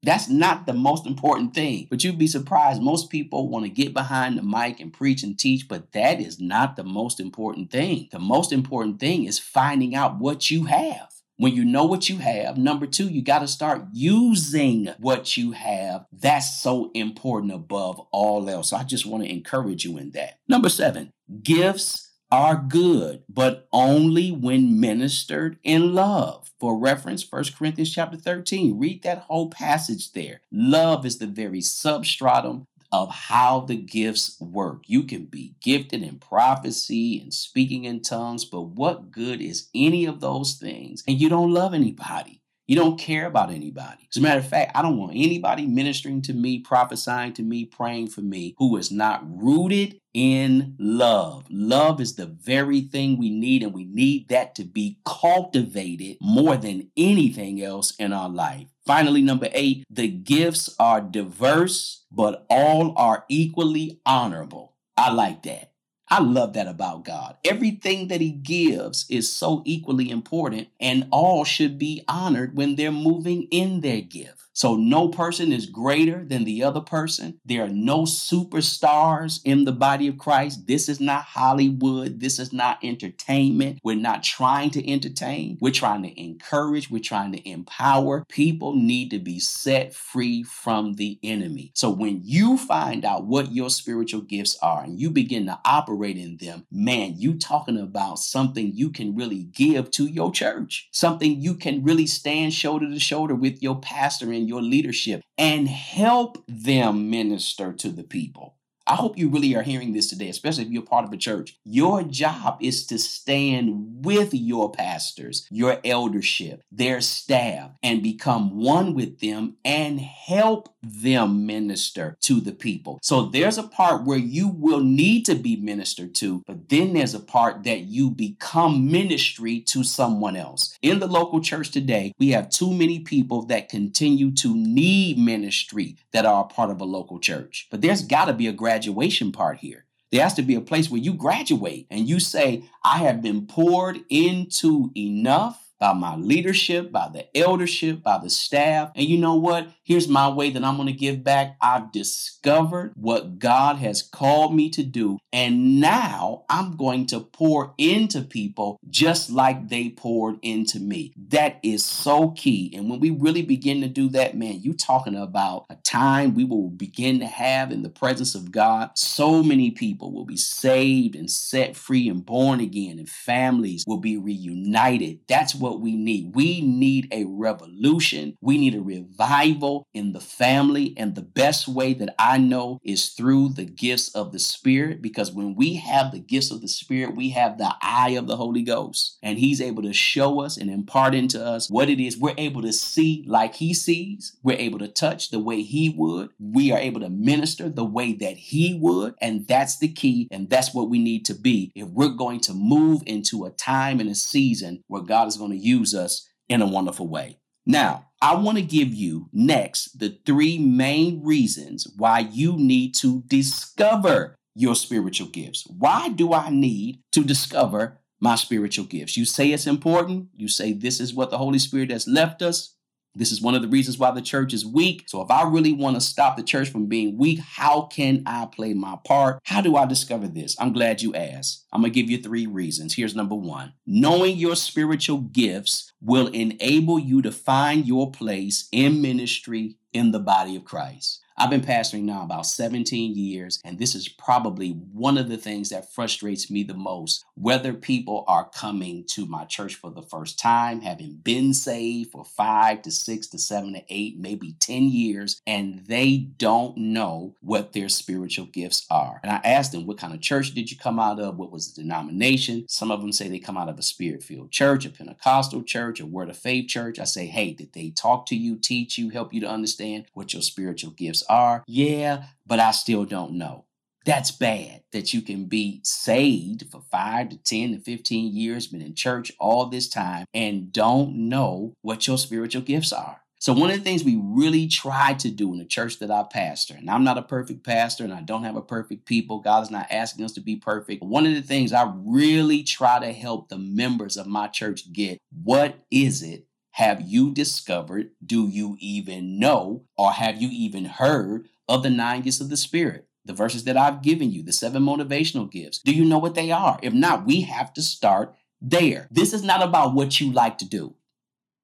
That's 0.05 0.29
not 0.29 0.67
the 0.67 0.73
most 0.73 1.07
important 1.07 1.55
thing. 1.55 1.87
But 1.91 2.05
you'd 2.05 2.19
be 2.19 2.27
surprised. 2.27 2.83
Most 2.83 3.11
people 3.11 3.49
want 3.49 3.65
to 3.65 3.71
get 3.71 3.95
behind 3.95 4.39
the 4.39 4.43
mic 4.43 4.81
and 4.81 4.93
preach 4.93 5.23
and 5.23 5.39
teach, 5.39 5.69
but 5.69 5.93
that 5.93 6.21
is 6.21 6.41
not 6.41 6.77
the 6.77 6.85
most 6.85 7.21
important 7.21 7.71
thing. 7.71 8.09
The 8.13 8.19
most 8.19 8.53
important 8.53 9.01
thing 9.01 9.25
is 9.25 9.39
finding 9.39 9.95
out 9.95 10.19
what 10.19 10.51
you 10.51 10.65
have. 10.65 11.09
When 11.37 11.53
you 11.53 11.65
know 11.65 11.85
what 11.85 12.09
you 12.09 12.19
have, 12.19 12.57
number 12.57 12.87
two, 12.87 13.09
you 13.09 13.21
got 13.21 13.41
to 13.41 13.49
start 13.49 13.83
using 13.93 14.89
what 14.99 15.37
you 15.37 15.51
have. 15.51 16.07
That's 16.13 16.61
so 16.61 16.93
important 16.95 17.53
above 17.53 17.99
all 18.13 18.49
else. 18.49 18.71
So 18.71 18.77
I 18.77 18.85
just 18.85 19.05
want 19.05 19.25
to 19.25 19.31
encourage 19.31 19.85
you 19.85 19.99
in 19.99 20.13
that. 20.13 20.39
Number 20.49 20.69
seven, 20.69 21.11
gifts 21.43 22.14
are 22.31 22.57
good, 22.57 23.23
but 23.29 23.69
only 23.73 24.31
when 24.33 24.81
ministered 24.81 25.59
in 25.63 25.95
love. 25.95 26.51
For 26.59 26.79
reference, 26.79 27.31
1 27.31 27.45
Corinthians 27.57 27.95
chapter 27.95 28.17
13. 28.17 28.79
Read 28.79 29.03
that 29.03 29.19
whole 29.19 29.51
passage 29.51 30.13
there. 30.13 30.41
Love 30.51 31.05
is 31.07 31.19
the 31.19 31.27
very 31.27 31.61
substratum 31.61 32.67
of 32.93 33.11
how 33.11 33.61
the 33.61 33.77
gifts 33.77 34.41
work. 34.41 34.85
You 34.87 35.03
can 35.03 35.25
be 35.25 35.57
gifted 35.61 36.03
in 36.03 36.19
prophecy 36.19 37.21
and 37.21 37.35
speaking 37.35 37.85
in 37.85 38.03
tongues, 38.03 38.45
but 38.45 38.63
what 38.63 39.11
good 39.11 39.41
is 39.41 39.69
any 39.75 40.05
of 40.05 40.21
those 40.21 40.55
things? 40.55 41.03
And 41.09 41.21
you 41.21 41.29
don't 41.29 41.53
love 41.53 41.75
anybody. 41.75 42.41
You 42.67 42.77
don't 42.77 42.99
care 42.99 43.27
about 43.27 43.51
anybody. 43.51 44.09
As 44.11 44.17
a 44.17 44.21
matter 44.23 44.41
of 44.41 44.49
fact, 44.49 44.73
I 44.75 44.81
don't 44.81 44.97
want 44.97 45.13
anybody 45.15 45.67
ministering 45.67 46.23
to 46.23 46.33
me, 46.33 46.61
prophesying 46.61 47.35
to 47.35 47.43
me, 47.43 47.67
praying 47.67 48.09
for 48.09 48.23
me 48.23 48.55
who 48.59 48.77
is 48.79 48.91
not 48.91 49.23
rooted 49.27 50.01
in 50.15 50.75
love. 50.79 51.45
Love 51.51 52.01
is 52.01 52.15
the 52.15 52.27
very 52.27 52.81
thing 52.81 53.19
we 53.19 53.29
need, 53.29 53.63
and 53.63 53.75
we 53.75 53.85
need 53.85 54.29
that 54.29 54.55
to 54.55 54.65
be 54.65 54.99
cultivated 55.05 56.17
more 56.23 56.57
than 56.57 56.91
anything 56.97 57.63
else 57.63 57.95
in 57.97 58.15
our 58.15 58.31
life. 58.31 58.69
Finally, 58.87 59.21
number 59.21 59.49
eight, 59.53 59.85
the 59.91 60.09
gifts 60.09 60.75
are 60.79 61.03
diverse, 61.03 62.05
but 62.11 62.47
all 62.49 62.95
are 62.97 63.25
equally 63.29 64.01
honorable. 64.07 64.75
I 64.97 65.13
like 65.13 65.43
that. 65.43 65.74
I 66.15 66.21
love 66.21 66.53
that 66.53 66.69
about 66.69 67.05
God. 67.05 67.39
Everything 67.45 68.07
that 68.07 68.21
He 68.21 68.31
gives 68.31 69.05
is 69.11 69.33
so 69.33 69.63
equally 69.67 70.11
important, 70.11 70.69
and 70.79 71.09
all 71.11 71.45
should 71.45 71.77
be 71.77 72.05
honored 72.07 72.57
when 72.57 72.77
they're 72.77 72.93
moving 72.93 73.49
in 73.51 73.81
their 73.81 74.01
gift. 74.01 74.44
So 74.55 74.77
no 74.77 75.09
person 75.09 75.53
is 75.53 75.67
greater 75.67 76.25
than 76.25 76.45
the 76.45 76.63
other 76.63 76.81
person. 76.81 77.41
There 77.45 77.65
are 77.65 77.69
no 77.69 78.03
superstars 78.03 79.41
in 79.45 79.65
the 79.65 79.73
body 79.73 80.07
of 80.07 80.17
Christ. 80.17 80.69
This 80.69 80.89
is 80.89 81.01
not 81.01 81.25
Hollywood. 81.25 82.21
This 82.21 82.39
is 82.39 82.53
not 82.53 82.79
entertainment. 82.85 83.81
We're 83.83 83.97
not 83.97 84.23
trying 84.23 84.71
to 84.71 84.91
entertain. 84.91 85.59
We're 85.61 85.73
trying 85.73 86.05
to 86.05 86.21
encourage. 86.21 86.89
We're 86.89 87.01
trying 87.01 87.33
to 87.33 87.49
empower. 87.49 88.25
People 88.29 88.77
need 88.77 89.11
to 89.11 89.19
be 89.19 89.41
set 89.41 89.93
free 89.93 90.45
from 90.45 90.95
the 90.95 91.19
enemy. 91.25 91.73
So 91.75 91.91
when 91.91 92.21
you 92.23 92.57
find 92.57 93.05
out 93.05 93.27
what 93.27 93.53
your 93.53 93.71
spiritual 93.71 94.21
gifts 94.21 94.57
are 94.63 94.85
and 94.85 95.01
you 95.01 95.11
begin 95.11 95.47
to 95.47 95.59
operate 95.65 96.17
in 96.17 96.37
them, 96.37 96.65
man, 96.71 97.15
you 97.17 97.37
talking 97.39 97.79
about 97.79 98.21
something 98.21 98.71
you 98.73 98.91
can 98.91 99.17
really 99.17 99.45
give 99.53 99.91
to 99.93 100.07
your 100.07 100.31
church, 100.31 100.89
something 100.93 101.41
you 101.41 101.55
can 101.55 101.83
really 101.83 102.07
stand 102.07 102.55
shoulder 102.55 102.89
to 102.89 103.01
shoulder 103.01 103.35
with 103.35 103.61
your 103.61 103.81
pastor 103.81 104.31
and 104.31 104.44
your 104.49 104.63
leadership 104.63 105.23
and 105.39 105.69
help 105.69 106.45
them 106.49 107.11
minister 107.11 107.73
to 107.73 107.91
the 107.91 108.05
people. 108.05 108.54
I 108.87 108.97
hope 108.97 109.17
you 109.17 109.31
really 109.31 109.57
are 109.57 109.63
hearing 109.63 109.95
this 109.95 110.11
today, 110.11 110.29
especially 110.29 110.65
if 110.65 110.71
you're 110.71 110.83
part 110.83 111.07
of 111.07 111.13
a 111.13 111.17
church. 111.17 111.57
Your 111.65 112.03
job 112.03 112.59
is 112.61 112.87
to 112.89 112.99
stand 112.99 114.05
with 114.05 114.35
your 114.35 114.71
pastors, 114.71 115.47
your 115.51 115.81
eldership, 115.85 116.63
their 116.71 117.01
staff, 117.01 117.71
and 117.83 118.03
become 118.03 118.59
one 118.59 118.95
with 118.95 119.21
them 119.21 119.57
and 119.65 120.01
help 120.01 120.69
them 120.83 121.47
minister 121.47 122.19
to 122.21 122.43
the 122.43 122.53
people. 122.53 122.99
So 123.03 123.25
there's 123.25 123.57
a 123.57 123.63
part 123.63 124.05
where 124.05 124.19
you 124.19 124.49
will 124.49 124.81
need 124.81 125.25
to 125.27 125.35
be 125.35 125.57
ministered 125.57 126.15
to, 126.17 126.43
but 126.47 126.69
then 126.69 126.93
there's 126.93 127.15
a 127.15 127.21
part 127.21 127.65
that 127.65 127.85
you 127.85 128.11
become 128.11 128.91
ministry 128.91 129.61
to 129.61 129.83
someone 129.83 130.37
else. 130.37 130.77
In 130.83 130.99
the 130.99 131.07
local 131.07 131.41
church 131.41 131.71
today, 131.71 132.13
we 132.19 132.31
have 132.33 132.51
too 132.51 132.71
many 132.71 132.99
people 132.99 133.47
that 133.47 133.71
continue 133.71 134.31
to 134.33 134.55
need 134.55 135.19
ministry 135.19 135.97
that 136.13 136.27
are 136.27 136.45
a 136.45 136.49
part 136.49 136.69
of 136.69 136.83
a 136.83 136.85
local 136.85 137.19
church. 137.19 137.67
But 137.71 137.81
there's 137.81 138.03
got 138.03 138.27
to 138.27 138.35
be 138.35 138.47
a 138.47 138.53
graduation 138.75 139.31
part 139.31 139.59
here. 139.59 139.85
There 140.11 140.23
has 140.23 140.35
to 140.35 140.43
be 140.43 140.57
a 140.57 140.61
place 140.61 140.91
where 140.91 141.01
you 141.01 141.15
graduate 141.15 141.87
and 141.91 142.09
you 142.09 142.19
say, 142.19 142.65
I 142.83 142.99
have 142.99 143.23
been 143.23 143.47
poured 143.47 144.01
into 144.11 144.91
enough 144.97 145.61
by 145.79 145.93
my 145.93 146.17
leadership, 146.17 146.91
by 146.91 147.09
the 147.13 147.37
eldership, 147.37 148.03
by 148.03 148.19
the 148.19 148.31
staff. 148.31 148.91
And 148.97 149.07
you 149.07 149.19
know 149.19 149.37
what? 149.37 149.69
Here's 149.85 150.09
my 150.09 150.31
way 150.31 150.49
that 150.49 150.65
I'm 150.65 150.77
going 150.77 150.87
to 150.87 150.95
give 150.95 151.23
back. 151.23 151.57
I've 151.61 151.93
discovered 151.93 152.93
what 152.97 153.39
God 153.39 153.77
has 153.77 154.01
called 154.01 154.55
me 154.55 154.71
to 154.71 154.83
do. 154.83 155.19
And 155.31 155.79
now 155.79 156.45
I'm 156.49 156.77
going 156.77 157.05
to 157.09 157.21
pour 157.21 157.75
into 157.77 158.23
people 158.23 158.79
just 158.89 159.29
like 159.29 159.69
they 159.69 159.91
poured 159.91 160.39
into 160.41 160.81
me. 160.81 161.13
That 161.29 161.61
is 161.63 161.85
so 161.85 162.31
key. 162.31 162.73
And 162.75 162.89
when 162.89 162.99
we 162.99 163.11
really 163.11 163.43
begin 163.43 163.83
to 163.83 163.89
do 163.89 164.09
that, 164.11 164.35
man, 164.35 164.63
you 164.63 164.73
talking 164.73 165.17
about 165.17 165.67
a 165.69 165.77
time 165.77 166.35
we 166.35 166.45
will 166.45 166.71
begin 166.71 167.21
to 167.21 167.27
have 167.27 167.71
in 167.71 167.83
the 167.83 167.91
presence 167.91 168.35
of 168.35 168.51
God. 168.51 168.91
So 168.95 169.43
many 169.43 169.71
people 169.71 170.13
will 170.13 170.25
be 170.25 170.39
saved 170.39 171.15
and 171.15 171.31
set 171.31 171.77
free 171.77 172.09
and 172.09 172.25
born 172.25 172.61
again, 172.61 172.99
and 172.99 173.09
families 173.09 173.85
will 173.87 173.99
be 173.99 174.17
reunited. 174.17 175.21
That's 175.29 175.55
what 175.55 175.81
we 175.81 175.95
need. 175.95 176.35
We 176.35 176.63
need 176.63 177.09
a 177.13 177.25
revolution. 177.27 178.39
We 178.41 178.57
need 178.57 178.75
a 178.75 178.81
revival 178.81 179.74
in 179.93 180.13
the 180.13 180.21
family. 180.21 180.95
And 180.97 181.15
the 181.15 181.23
best 181.23 181.69
way 181.69 181.95
that 181.95 182.15
I 182.19 182.39
know 182.39 182.79
is 182.83 183.11
through 183.11 183.51
the 183.51 183.65
gifts 183.65 184.15
of 184.15 184.33
the 184.33 184.39
Spirit. 184.39 185.03
Because 185.03 185.33
when 185.33 185.55
we 185.55 185.77
have 185.77 186.13
the 186.13 186.21
gifts 186.21 186.51
of 186.51 186.61
the 186.61 186.69
Spirit, 186.69 187.17
we 187.17 187.31
have 187.31 187.59
the 187.59 187.75
eye 187.83 188.11
of 188.11 188.27
the 188.27 188.37
Holy 188.37 188.63
Ghost. 188.63 189.19
And 189.23 189.39
He's 189.39 189.61
able 189.61 189.83
to 189.83 189.93
show 189.93 190.41
us 190.41 190.57
and 190.57 190.71
impart 190.71 191.15
into 191.15 191.45
us 191.45 191.71
what 191.71 191.89
it 191.89 192.01
is. 192.01 192.19
We're 192.19 192.35
able 192.39 192.63
to 192.63 192.73
see 192.73 193.25
like 193.27 193.55
He 193.55 193.75
sees. 193.75 194.37
We're 194.43 194.59
able 194.59 194.79
to 194.79 194.89
touch 194.89 195.31
the 195.31 195.39
way 195.39 195.63
He 195.63 195.89
would. 195.89 196.31
We 196.39 196.73
are 196.73 196.79
able 196.79 197.01
to 197.01 197.11
minister 197.11 197.69
the 197.69 197.85
way 197.85 198.13
that 198.15 198.37
He 198.37 198.79
would. 198.81 199.15
And 199.21 199.47
that's 199.47 199.79
the 199.79 199.89
key. 199.89 200.29
And 200.31 200.49
that's 200.51 200.75
what 200.75 200.91
we 200.91 200.99
need 200.99 201.25
to 201.27 201.35
be 201.35 201.73
if 201.75 201.89
we're 201.89 202.09
going 202.09 202.41
to 202.41 202.55
move 202.55 203.03
into 203.07 203.45
a 203.45 203.51
time 203.51 204.01
and 204.01 204.09
a 204.09 204.15
season 204.15 204.83
where 204.89 205.03
God 205.03 205.29
is 205.29 205.37
going 205.37 205.51
to 205.51 205.57
use 205.57 205.95
us 205.95 206.29
in 206.49 206.63
a 206.63 206.67
wonderful 206.67 207.09
way. 207.09 207.39
Now, 207.67 208.11
I 208.25 208.37
want 208.37 208.57
to 208.57 208.65
give 208.65 208.95
you 208.95 209.29
next 209.35 209.99
the 209.99 210.17
three 210.25 210.57
main 210.57 211.23
reasons 211.23 211.87
why 211.99 212.21
you 212.21 212.57
need 212.57 212.95
to 212.95 213.23
discover 213.27 214.35
your 214.55 214.75
spiritual 214.77 215.29
gifts. 215.29 215.67
Why 215.67 216.09
do 216.09 216.33
I 216.33 216.49
need 216.49 217.03
to 217.13 217.23
discover 217.23 218.01
my 218.21 218.37
spiritual 218.37 218.87
gifts? 218.87 219.19
You 219.19 219.27
say 219.27 219.53
it's 219.53 219.67
important. 219.67 220.29
You 220.35 220.49
say 220.49 220.73
this 220.73 221.01
is 221.01 221.13
what 221.13 221.29
the 221.29 221.37
Holy 221.37 221.59
Spirit 221.59 221.91
has 221.91 222.09
left 222.09 222.41
us. 222.41 222.75
This 223.15 223.31
is 223.31 223.41
one 223.41 223.55
of 223.55 223.63
the 223.63 223.69
reasons 223.69 223.99
why 223.99 224.11
the 224.11 224.21
church 224.21 224.53
is 224.53 224.67
weak. 224.67 225.05
So, 225.07 225.21
if 225.23 225.31
I 225.31 225.49
really 225.49 225.73
want 225.73 225.97
to 225.97 226.01
stop 226.01 226.37
the 226.37 226.43
church 226.43 226.69
from 226.69 226.87
being 226.87 227.17
weak, 227.17 227.39
how 227.39 227.83
can 227.83 228.23
I 228.27 228.47
play 228.47 228.75
my 228.75 228.97
part? 229.05 229.41
How 229.45 229.61
do 229.61 229.77
I 229.77 229.87
discover 229.87 230.27
this? 230.27 230.57
I'm 230.59 230.73
glad 230.73 231.01
you 231.01 231.15
asked. 231.15 231.65
I'm 231.73 231.81
going 231.81 231.93
to 231.93 232.01
give 232.01 232.11
you 232.11 232.19
three 232.19 232.47
reasons. 232.47 232.95
Here's 232.95 233.15
number 233.15 233.35
one 233.35 233.73
knowing 233.87 234.37
your 234.37 234.57
spiritual 234.57 235.19
gifts 235.19 235.93
will 236.01 236.27
enable 236.29 236.99
you 236.99 237.23
to 237.23 237.31
find 237.31 237.87
your 237.87 238.11
place 238.11 238.69
in 238.73 239.01
ministry 239.01 239.77
in 239.93 240.11
the 240.11 240.21
body 240.21 240.57
of 240.57 240.65
Christ. 240.65 241.21
I've 241.37 241.51
been 241.51 241.63
pastoring 241.63 242.05
now 242.05 242.23
about 242.23 242.47
17 242.47 243.17
years, 243.17 243.61
and 243.65 243.77
this 243.77 243.97
is 243.97 244.09
probably 244.09 244.71
one 244.71 245.19
of 245.19 245.29
the 245.29 245.37
things 245.37 245.71
that 245.71 245.93
frustrates 245.93 246.49
me 246.49 246.63
the 246.63 246.75
most. 246.75 247.25
Whether 247.35 247.75
people 247.75 248.25
are 248.29 248.49
coming 248.49 249.05
to 249.15 249.27
my 249.27 249.45
church 249.45 249.75
for 249.75 249.91
the 249.91 250.03
first 250.03 250.39
time, 250.39 250.81
having 250.81 251.17
been 251.17 251.53
saved 251.53 252.13
for 252.13 252.25
five 252.25 252.83
to 252.83 252.93
six 252.93 253.27
to 253.29 253.39
seven 253.41 253.73
to 253.73 253.83
eight, 253.89 254.17
maybe 254.17 254.55
10 254.61 254.85
years, 254.85 255.41
and 255.45 255.85
they 255.87 256.19
don't 256.19 256.77
know 256.77 257.35
what 257.41 257.73
their 257.73 257.89
spiritual 257.89 258.47
gifts 258.47 258.87
are. 258.89 259.19
And 259.25 259.33
I 259.33 259.41
asked 259.45 259.73
them, 259.73 259.87
What 259.87 259.99
kind 259.99 260.15
of 260.15 260.21
church 260.21 260.55
did 260.55 260.71
you 260.71 260.77
come 260.77 261.01
out 261.01 261.19
of? 261.19 261.37
What 261.37 261.51
was 261.51 261.73
the 261.73 261.83
denomination? 261.83 262.65
Some 262.69 262.93
of 262.93 263.01
them 263.01 263.11
say 263.11 263.29
they 263.29 263.41
come 263.41 263.59
out 263.59 263.69
of 263.69 263.79
a 263.79 263.83
spirit 263.83 264.23
filled 264.23 264.53
church, 264.53 264.87
a 264.87 264.91
Pentecostal 264.91 265.65
church, 265.65 265.99
a 265.99 266.07
Word 266.07 266.31
of 266.31 266.37
Faith 266.37 266.69
church. 266.69 267.01
I 267.01 267.05
say, 267.05 267.27
Hey, 267.27 267.53
did 267.55 267.73
they 267.73 267.91
talk 267.91 268.27
to 268.27 268.37
you, 268.37 268.57
teach 268.57 268.99
you, 268.99 269.11
help 269.11 269.35
you 269.35 269.41
to 269.41 269.51
understand 269.51 270.05
what 270.13 270.33
your 270.33 270.43
spiritual 270.43 270.93
gifts 270.93 271.24
are. 271.29 271.65
Yeah, 271.67 272.25
but 272.47 272.61
I 272.61 272.71
still 272.71 273.05
don't 273.05 273.33
know. 273.33 273.65
That's 274.05 274.31
bad 274.31 274.83
that 274.93 275.15
you 275.15 275.23
can 275.23 275.47
be 275.47 275.81
saved 275.83 276.67
for 276.71 276.83
five 276.91 277.31
to 277.31 277.39
10 277.39 277.73
to 277.73 277.79
15 277.81 278.37
years, 278.37 278.67
been 278.67 278.83
in 278.83 278.95
church 278.95 279.33
all 279.39 279.67
this 279.67 279.89
time, 279.89 280.27
and 280.35 280.71
don't 280.71 281.29
know 281.29 281.75
what 281.81 282.07
your 282.07 282.19
spiritual 282.19 282.63
gifts 282.63 282.93
are. 282.93 283.23
So, 283.45 283.53
one 283.53 283.71
of 283.71 283.77
the 283.77 283.83
things 283.83 284.05
we 284.05 284.19
really 284.23 284.69
try 284.69 285.13
to 285.15 285.31
do 285.31 285.53
in 285.53 285.59
the 285.59 285.67
church 285.67 285.99
that 285.99 286.11
I 286.11 286.23
pastor, 286.31 286.75
and 286.75 286.89
I'm 286.89 287.05
not 287.05 287.19
a 287.19 287.23
perfect 287.23 287.63
pastor 287.63 288.03
and 288.03 288.13
I 288.13 288.23
don't 288.23 288.45
have 288.45 288.57
a 288.57 288.63
perfect 288.63 289.05
people, 289.05 289.41
God 289.41 289.65
is 289.65 289.71
not 289.71 289.87
asking 289.91 290.25
us 290.25 290.33
to 290.33 290.41
be 290.41 290.57
perfect. 290.57 291.03
One 291.03 291.27
of 291.27 291.35
the 291.35 291.43
things 291.43 291.73
I 291.73 291.93
really 291.95 292.63
try 292.63 292.99
to 293.01 293.13
help 293.13 293.51
the 293.51 293.59
members 293.59 294.17
of 294.17 294.27
my 294.27 294.47
church 294.47 294.91
get 294.95 295.19
what 295.43 295.75
is 295.91 296.23
it 296.23 296.47
have 296.75 297.03
you 297.03 297.31
discovered? 297.31 298.11
Do 298.25 298.49
you 298.49 298.77
even 298.81 299.39
know? 299.39 299.85
Or 299.97 300.11
have 300.11 300.43
you 300.43 300.49
even 300.51 300.87
heard 300.87 301.49
of 301.69 301.85
the 301.85 301.91
nine 301.91 302.23
gifts 302.23 302.41
of 302.41 302.51
the 302.51 302.57
Spirit? 302.57 303.07
The 303.25 303.33
verses 303.33 303.63
that 303.65 303.77
I've 303.77 304.03
given 304.03 304.33
you, 304.33 304.43
the 304.43 304.53
seven 304.53 304.83
motivational 304.83 305.49
gifts. 305.49 305.79
Do 305.79 305.93
you 305.93 306.05
know 306.05 306.19
what 306.19 306.35
they 306.35 306.51
are? 306.51 306.81
If 306.83 306.93
not, 306.93 307.25
we 307.25 307.43
have 307.43 307.73
to 307.75 307.83
start 307.83 308.35
there. 308.61 309.07
This 309.13 309.33
is 309.33 309.45
not 309.45 309.63
about 309.63 309.95
what 309.95 310.21
you 310.21 310.33
like 310.33 310.59
to 310.59 310.69
do. 310.69 310.97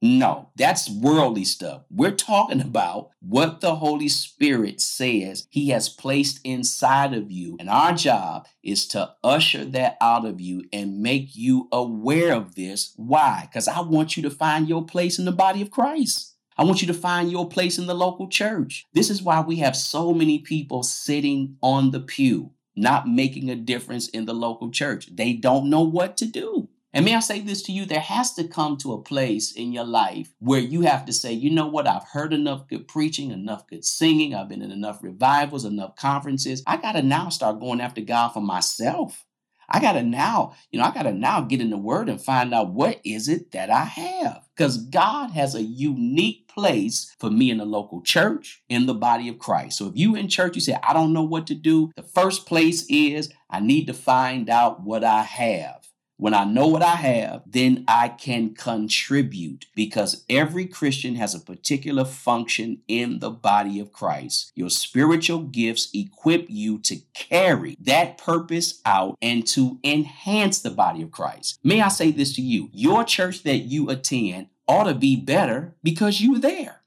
No, 0.03 0.49
that's 0.57 0.89
worldly 0.89 1.45
stuff. 1.45 1.83
We're 1.91 2.11
talking 2.13 2.63
about 2.63 3.11
what 3.21 3.61
the 3.61 3.75
Holy 3.75 4.09
Spirit 4.09 4.81
says 4.81 5.47
He 5.51 5.69
has 5.69 5.91
placed 5.91 6.41
inside 6.43 7.13
of 7.13 7.31
you. 7.31 7.57
And 7.61 7.69
our 7.69 7.93
job 7.93 8.47
is 8.63 8.89
to 8.89 9.15
usher 9.23 9.65
that 9.67 9.99
out 10.01 10.25
of 10.25 10.41
you 10.41 10.65
and 10.73 11.03
make 11.03 11.37
you 11.37 11.69
aware 11.71 12.33
of 12.33 12.55
this. 12.55 12.95
Why? 12.97 13.47
Because 13.51 13.69
I 13.69 13.81
want 13.83 14.17
you 14.17 14.23
to 14.23 14.31
find 14.31 14.69
your 14.69 14.87
place 14.87 15.19
in 15.19 15.27
the 15.27 15.33
body 15.33 15.61
of 15.61 15.71
Christ. 15.71 16.35
I 16.57 16.65
want 16.65 16.81
you 16.81 16.87
to 16.89 16.95
find 16.95 17.31
your 17.31 17.49
place 17.49 17.79
in 17.79 17.87
the 17.87 17.95
local 17.95 18.29
church. 18.29 18.87
This 18.95 19.11
is 19.11 19.23
why 19.23 19.41
we 19.41 19.57
have 19.57 19.77
so 19.77 20.15
many 20.15 20.39
people 20.39 20.83
sitting 20.83 21.57
on 21.63 21.91
the 21.91 22.01
pew, 22.01 22.53
not 22.75 23.07
making 23.07 23.51
a 23.51 23.57
difference 23.57 24.09
in 24.09 24.25
the 24.25 24.35
local 24.35 24.71
church. 24.71 25.15
They 25.15 25.35
don't 25.35 25.69
know 25.69 25.83
what 25.83 26.17
to 26.19 26.27
do. 26.27 26.69
And 26.93 27.05
may 27.05 27.15
I 27.15 27.21
say 27.21 27.41
this 27.41 27.63
to 27.63 27.73
you? 27.73 27.85
There 27.87 28.01
has 28.01 28.35
to 28.35 28.49
come 28.49 28.77
to 28.79 28.93
a 28.93 29.03
place 29.03 29.53
in 29.53 29.73
your 29.73 29.85
life 29.85 30.33
where 30.41 30.61
you 30.61 30.81
have 30.81 31.05
to 31.07 31.13
say, 31.13 31.33
you 31.33 31.51
know 31.51 31.69
what? 31.69 31.87
I've 31.87 32.09
heard 32.09 32.33
enough 32.33 32.67
good 32.67 32.89
preaching, 32.89 33.31
enough 33.31 33.69
good 33.69 33.85
singing. 33.85 34.35
I've 34.35 34.49
been 34.49 34.63
in 34.63 34.73
enough 34.73 35.03
revivals, 35.03 35.65
enough 35.65 35.95
conferences. 35.95 36.65
I 36.67 36.79
got 36.79 36.93
to 36.93 37.03
now 37.03 37.29
start 37.29 37.61
going 37.61 37.81
after 37.81 38.01
God 38.01 38.31
for 38.31 38.41
myself. 38.41 39.25
I 39.73 39.81
got 39.81 39.93
to 39.93 40.03
now, 40.03 40.57
you 40.73 40.81
know, 40.81 40.85
I 40.85 40.93
got 40.93 41.05
to 41.05 41.13
now 41.13 41.43
get 41.43 41.61
in 41.61 41.71
the 41.71 41.79
word 41.79 42.09
and 42.09 42.21
find 42.21 42.53
out 42.53 42.73
what 42.73 43.01
is 43.05 43.29
it 43.29 43.53
that 43.53 43.71
I 43.71 43.85
have. 43.85 44.49
Because 44.57 44.79
God 44.79 45.31
has 45.31 45.55
a 45.55 45.63
unique 45.63 46.49
place 46.49 47.15
for 47.21 47.31
me 47.31 47.53
in 47.53 47.59
the 47.59 47.65
local 47.65 48.03
church, 48.03 48.65
in 48.69 48.87
the 48.87 48.95
body 48.95 49.29
of 49.29 49.39
Christ. 49.39 49.79
So 49.79 49.87
if 49.87 49.93
you 49.95 50.17
in 50.17 50.27
church, 50.27 50.57
you 50.57 50.61
say, 50.61 50.77
I 50.83 50.93
don't 50.93 51.13
know 51.13 51.23
what 51.23 51.47
to 51.47 51.55
do, 51.55 51.93
the 51.95 52.03
first 52.03 52.47
place 52.47 52.85
is 52.89 53.33
I 53.49 53.61
need 53.61 53.87
to 53.87 53.95
find 53.95 54.51
out 54.51 54.83
what 54.83 55.05
I 55.05 55.23
have. 55.23 55.80
When 56.21 56.35
I 56.35 56.45
know 56.45 56.67
what 56.67 56.83
I 56.83 56.97
have, 56.97 57.45
then 57.47 57.83
I 57.89 58.09
can 58.09 58.55
contribute 58.55 59.65
because 59.75 60.23
every 60.29 60.67
Christian 60.67 61.15
has 61.15 61.35
a 61.35 61.41
particular 61.41 62.05
function 62.05 62.83
in 62.87 63.21
the 63.21 63.31
body 63.31 63.81
of 63.81 63.91
Christ. 63.91 64.53
Your 64.55 64.69
spiritual 64.69 65.39
gifts 65.39 65.89
equip 65.95 66.45
you 66.51 66.79
to 66.81 66.97
carry 67.15 67.75
that 67.81 68.19
purpose 68.19 68.83
out 68.85 69.17
and 69.23 69.47
to 69.47 69.79
enhance 69.83 70.61
the 70.61 70.71
body 70.71 71.01
of 71.01 71.11
Christ. 71.11 71.59
May 71.65 71.81
I 71.81 71.89
say 71.89 72.11
this 72.11 72.35
to 72.35 72.43
you? 72.43 72.69
Your 72.75 73.03
church 73.03 73.43
that 73.45 73.61
you 73.61 73.89
attend 73.89 74.49
ought 74.69 74.85
to 74.85 74.95
be 74.95 75.17
better 75.17 75.75
because 75.83 76.21
you're 76.21 76.39
there. 76.39 76.83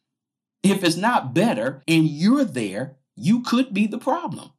If 0.62 0.84
it's 0.84 0.96
not 0.96 1.34
better 1.34 1.82
and 1.88 2.08
you're 2.08 2.46
there, 2.46 2.98
you 3.16 3.42
could 3.42 3.74
be 3.74 3.88
the 3.88 3.98
problem. 3.98 4.52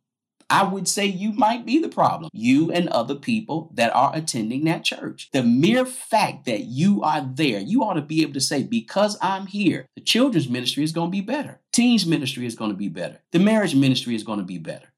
I 0.50 0.64
would 0.64 0.88
say 0.88 1.06
you 1.06 1.32
might 1.32 1.66
be 1.66 1.78
the 1.78 1.88
problem. 1.88 2.30
You 2.32 2.70
and 2.72 2.88
other 2.88 3.14
people 3.14 3.70
that 3.74 3.94
are 3.94 4.12
attending 4.14 4.64
that 4.64 4.84
church. 4.84 5.30
The 5.32 5.42
mere 5.42 5.84
fact 5.84 6.46
that 6.46 6.64
you 6.64 7.02
are 7.02 7.28
there, 7.34 7.60
you 7.60 7.82
ought 7.82 7.94
to 7.94 8.02
be 8.02 8.22
able 8.22 8.34
to 8.34 8.40
say, 8.40 8.62
because 8.62 9.16
I'm 9.20 9.46
here, 9.46 9.86
the 9.94 10.02
children's 10.02 10.48
ministry 10.48 10.84
is 10.84 10.92
going 10.92 11.08
to 11.08 11.16
be 11.16 11.20
better. 11.20 11.60
Teens 11.72 12.06
ministry 12.06 12.46
is 12.46 12.54
going 12.54 12.70
to 12.70 12.76
be 12.76 12.88
better. 12.88 13.20
The 13.32 13.38
marriage 13.38 13.74
ministry 13.74 14.14
is 14.14 14.22
going 14.22 14.38
to 14.38 14.44
be 14.44 14.58
better. 14.58 14.88